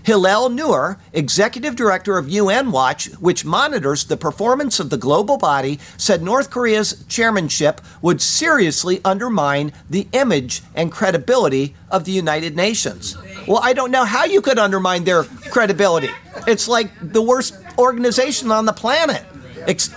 [0.01, 5.79] Hillel Neuer, executive director of UN Watch, which monitors the performance of the global body,
[5.97, 13.15] said North Korea's chairmanship would seriously undermine the image and credibility of the United Nations.
[13.47, 16.09] Well, I don't know how you could undermine their credibility.
[16.47, 19.23] It's like the worst organization on the planet.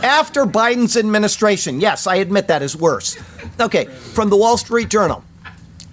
[0.02, 3.16] After Biden's administration, yes, I admit that is worse.
[3.60, 5.24] Okay, from the Wall Street Journal.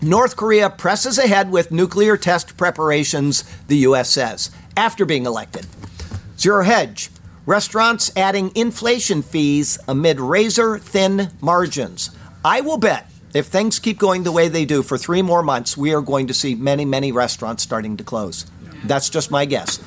[0.01, 4.09] North Korea presses ahead with nuclear test preparations, the U.S.
[4.09, 5.65] says, after being elected.
[6.37, 7.09] Zero Hedge.
[7.45, 12.09] Restaurants adding inflation fees amid razor thin margins.
[12.43, 15.75] I will bet if things keep going the way they do for three more months,
[15.75, 18.45] we are going to see many, many restaurants starting to close.
[18.85, 19.79] That's just my guess.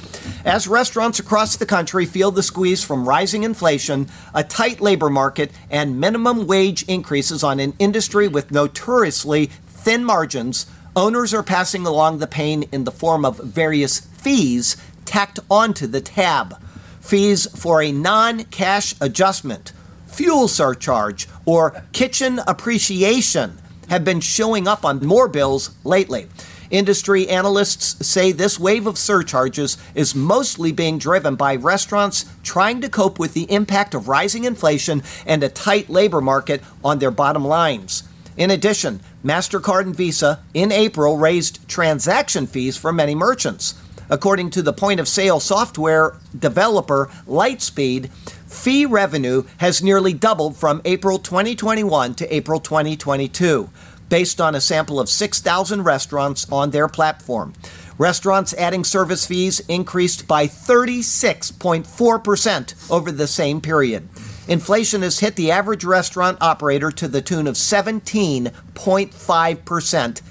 [0.45, 5.53] As restaurants across the country feel the squeeze from rising inflation, a tight labor market,
[5.71, 12.19] and minimum wage increases on an industry with notoriously thin margins, owners are passing along
[12.19, 16.61] the pain in the form of various fees tacked onto the tab.
[17.01, 19.73] Fees for a non cash adjustment,
[20.17, 23.59] fuel surcharge, or kitchen appreciation
[23.91, 26.27] have been showing up on more bills lately.
[26.71, 32.89] Industry analysts say this wave of surcharges is mostly being driven by restaurants trying to
[32.89, 37.45] cope with the impact of rising inflation and a tight labor market on their bottom
[37.45, 38.03] lines.
[38.39, 43.75] In addition, MasterCard and Visa in April raised transaction fees for many merchants.
[44.09, 48.11] According to the point of sale software developer Lightspeed,
[48.47, 53.69] fee revenue has nearly doubled from April 2021 to April 2022,
[54.09, 57.53] based on a sample of 6,000 restaurants on their platform.
[57.99, 64.09] Restaurants adding service fees increased by 36.4% over the same period.
[64.49, 70.23] Inflation has hit the average restaurant operator to the tune of 17.5%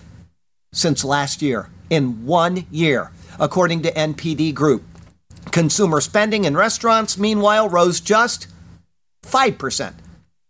[0.71, 4.83] since last year, in one year, according to NPD Group.
[5.51, 8.47] Consumer spending in restaurants, meanwhile, rose just
[9.23, 9.93] 5%.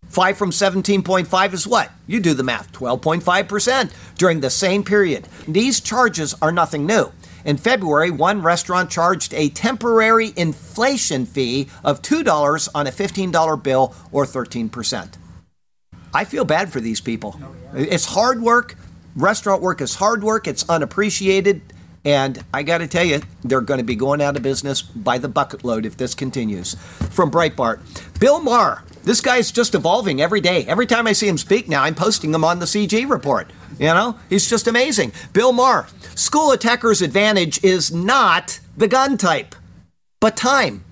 [0.08, 1.92] 5 from 17.5 is what?
[2.08, 5.28] You do the math 12.5% during the same period.
[5.48, 7.12] These charges are nothing new.
[7.44, 13.94] In February, one restaurant charged a temporary inflation fee of $2 on a $15 bill
[14.12, 15.18] or 13%.
[16.14, 17.40] I feel bad for these people.
[17.74, 18.76] It's hard work.
[19.16, 21.62] Restaurant work is hard work, it's unappreciated.
[22.06, 25.18] And I got to tell you, they're going to be going out of business by
[25.18, 26.76] the bucket load if this continues.
[27.10, 27.80] From Breitbart,
[28.20, 28.84] Bill Maher.
[29.04, 30.66] This guy's just evolving every day.
[30.66, 33.52] Every time I see him speak now, I'm posting him on the CG report.
[33.80, 35.12] You know, he's just amazing.
[35.34, 39.56] Bill Maher, school attacker's advantage is not the gun type,
[40.20, 40.84] but time.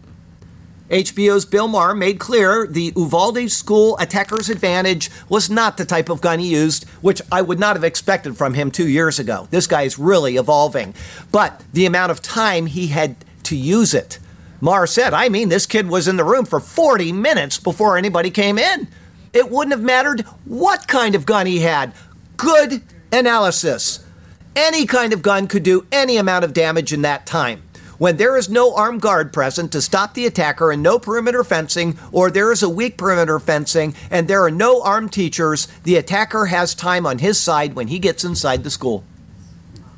[0.93, 6.21] HBO's Bill Maher made clear the Uvalde school attacker's advantage was not the type of
[6.21, 9.47] gun he used, which I would not have expected from him two years ago.
[9.49, 10.93] This guy is really evolving.
[11.31, 13.15] But the amount of time he had
[13.45, 14.19] to use it.
[14.61, 18.29] Maher said, I mean, this kid was in the room for 40 minutes before anybody
[18.29, 18.87] came in.
[19.33, 21.91] It wouldn't have mattered what kind of gun he had.
[22.37, 24.05] Good analysis.
[24.55, 27.63] Any kind of gun could do any amount of damage in that time.
[27.97, 31.97] When there is no armed guard present to stop the attacker and no perimeter fencing,
[32.11, 36.47] or there is a weak perimeter fencing and there are no armed teachers, the attacker
[36.47, 39.03] has time on his side when he gets inside the school.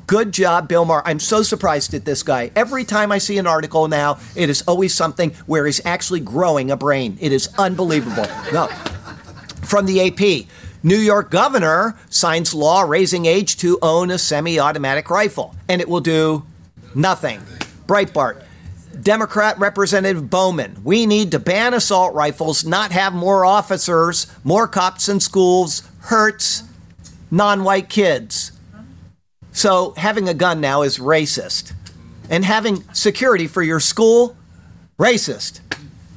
[0.06, 1.02] Good job, Bill Maher.
[1.04, 2.52] I'm so surprised at this guy.
[2.54, 6.70] Every time I see an article now, it is always something where he's actually growing
[6.70, 7.18] a brain.
[7.20, 8.26] It is unbelievable.
[8.52, 8.68] No.
[9.64, 10.46] From the AP,
[10.84, 15.88] New York governor signs law raising age to own a semi automatic rifle, and it
[15.88, 16.44] will do
[16.94, 17.40] nothing.
[17.86, 18.42] Breitbart.
[19.02, 25.08] Democrat Representative Bowman, we need to ban assault rifles, not have more officers, more cops
[25.08, 26.62] in schools, hurts
[27.30, 28.52] non white kids.
[29.52, 31.72] So having a gun now is racist.
[32.28, 34.36] And having security for your school,
[34.98, 35.60] racist.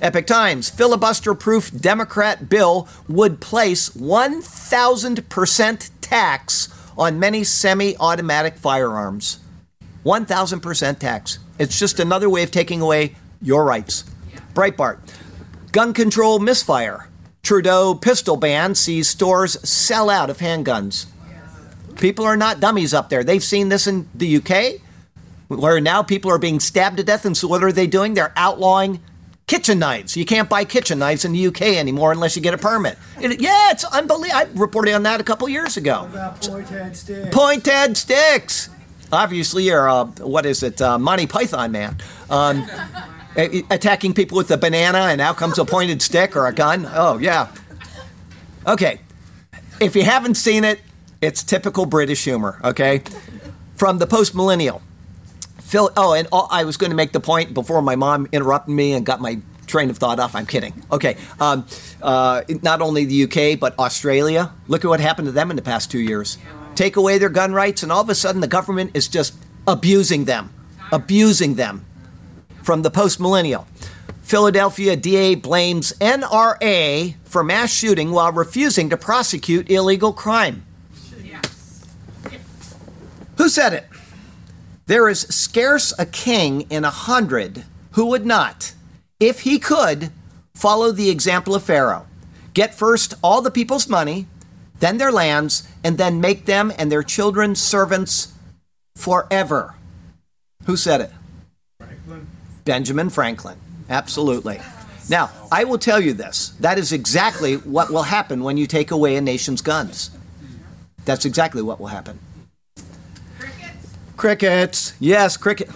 [0.02, 9.40] Epoch Times filibuster proof Democrat bill would place 1,000% tax on many semi automatic firearms.
[10.06, 11.40] 1,000% tax.
[11.60, 14.06] It's just another way of taking away your rights.
[14.54, 15.00] Breitbart.
[15.74, 17.10] Gun control misfire.
[17.44, 21.06] Trudeau pistol ban sees stores sell out of handguns.
[21.98, 23.24] People are not dummies up there.
[23.24, 24.82] They've seen this in the UK,
[25.50, 27.26] where now people are being stabbed to death.
[27.26, 28.14] And so what are they doing?
[28.14, 29.02] They're outlawing
[29.48, 30.16] kitchen knives.
[30.16, 32.98] You can't buy kitchen knives in the UK anymore unless you get a permit.
[33.20, 34.38] It, yeah, it's unbelievable.
[34.38, 36.08] I reported on that a couple years ago.
[36.40, 37.36] Point sticks.
[37.36, 38.70] Pointed sticks.
[39.12, 41.98] Obviously, you're a, what is it, uh, Monty Python man.
[42.30, 42.70] Um,
[43.36, 46.88] attacking people with a banana and out comes a pointed stick or a gun.
[46.94, 47.48] Oh, yeah.
[48.68, 49.02] Okay.
[49.80, 50.80] If you haven't seen it,
[51.22, 53.02] it's typical British humor, okay?
[53.76, 54.82] From the post millennial.
[55.60, 58.74] Phil, oh, and all, I was going to make the point before my mom interrupted
[58.74, 60.36] me and got my train of thought off.
[60.36, 60.74] I'm kidding.
[60.92, 61.16] Okay.
[61.40, 61.66] Um,
[62.02, 64.52] uh, not only the UK, but Australia.
[64.68, 66.38] Look at what happened to them in the past two years.
[66.80, 69.34] Take away their gun rights, and all of a sudden the government is just
[69.68, 70.54] abusing them.
[70.94, 71.86] Abusing them.
[72.64, 73.68] From the post millennial.
[74.22, 80.66] Philadelphia DA blames NRA for mass shooting while refusing to prosecute illegal crime.
[83.36, 83.86] Who said it?
[84.86, 88.74] There is scarce a king in a hundred who would not,
[89.20, 90.12] if he could,
[90.54, 92.08] follow the example of Pharaoh.
[92.54, 94.28] Get first all the people's money,
[94.80, 98.34] then their lands, and then make them and their children servants
[98.96, 99.76] forever.
[100.66, 101.12] Who said it?
[101.80, 102.28] Franklin.
[102.66, 103.58] Benjamin Franklin.
[103.90, 104.60] Absolutely.
[105.10, 106.50] Now, I will tell you this.
[106.60, 110.12] That is exactly what will happen when you take away a nation's guns.
[111.06, 112.20] That's exactly what will happen.
[113.40, 113.96] Crickets.
[114.16, 114.94] Crickets.
[115.00, 115.70] Yes, cricket.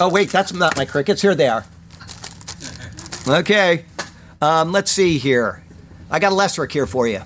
[0.00, 1.22] Oh, wait, that's not my crickets.
[1.22, 1.64] Here they are.
[3.28, 3.84] Okay.
[4.40, 5.62] Um, let's see here.
[6.10, 7.22] I got a lesser here for you.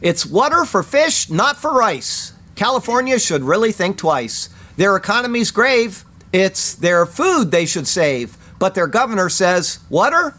[0.00, 2.32] It's water for fish, not for rice.
[2.54, 4.48] California should really think twice.
[4.76, 6.04] Their economy's grave.
[6.32, 8.36] It's their food they should save.
[8.58, 10.38] But their governor says, water?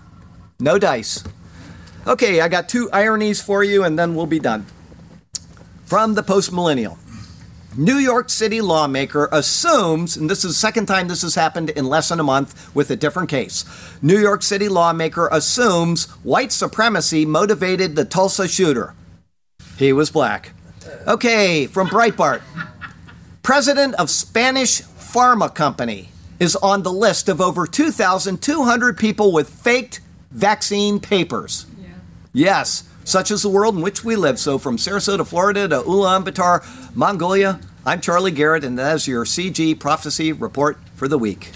[0.59, 1.23] No dice.
[2.07, 4.65] Okay, I got two ironies for you, and then we'll be done.
[5.85, 6.97] From the post millennial.
[7.77, 11.85] New York City lawmaker assumes, and this is the second time this has happened in
[11.85, 13.65] less than a month with a different case.
[14.01, 18.93] New York City lawmaker assumes white supremacy motivated the Tulsa shooter.
[19.77, 20.53] He was black.
[21.05, 22.41] Okay, from Breitbart.
[23.43, 26.09] President of Spanish Pharma Company
[26.39, 29.99] is on the list of over 2,200 people with faked
[30.31, 31.65] vaccine papers.
[32.31, 34.37] Yes, such is the world in which we live.
[34.37, 39.79] So, from Sarasota, Florida to Ulaanbaatar, Mongolia, I'm Charlie Garrett, and that is your CG
[39.79, 41.51] Prophecy Report for the week.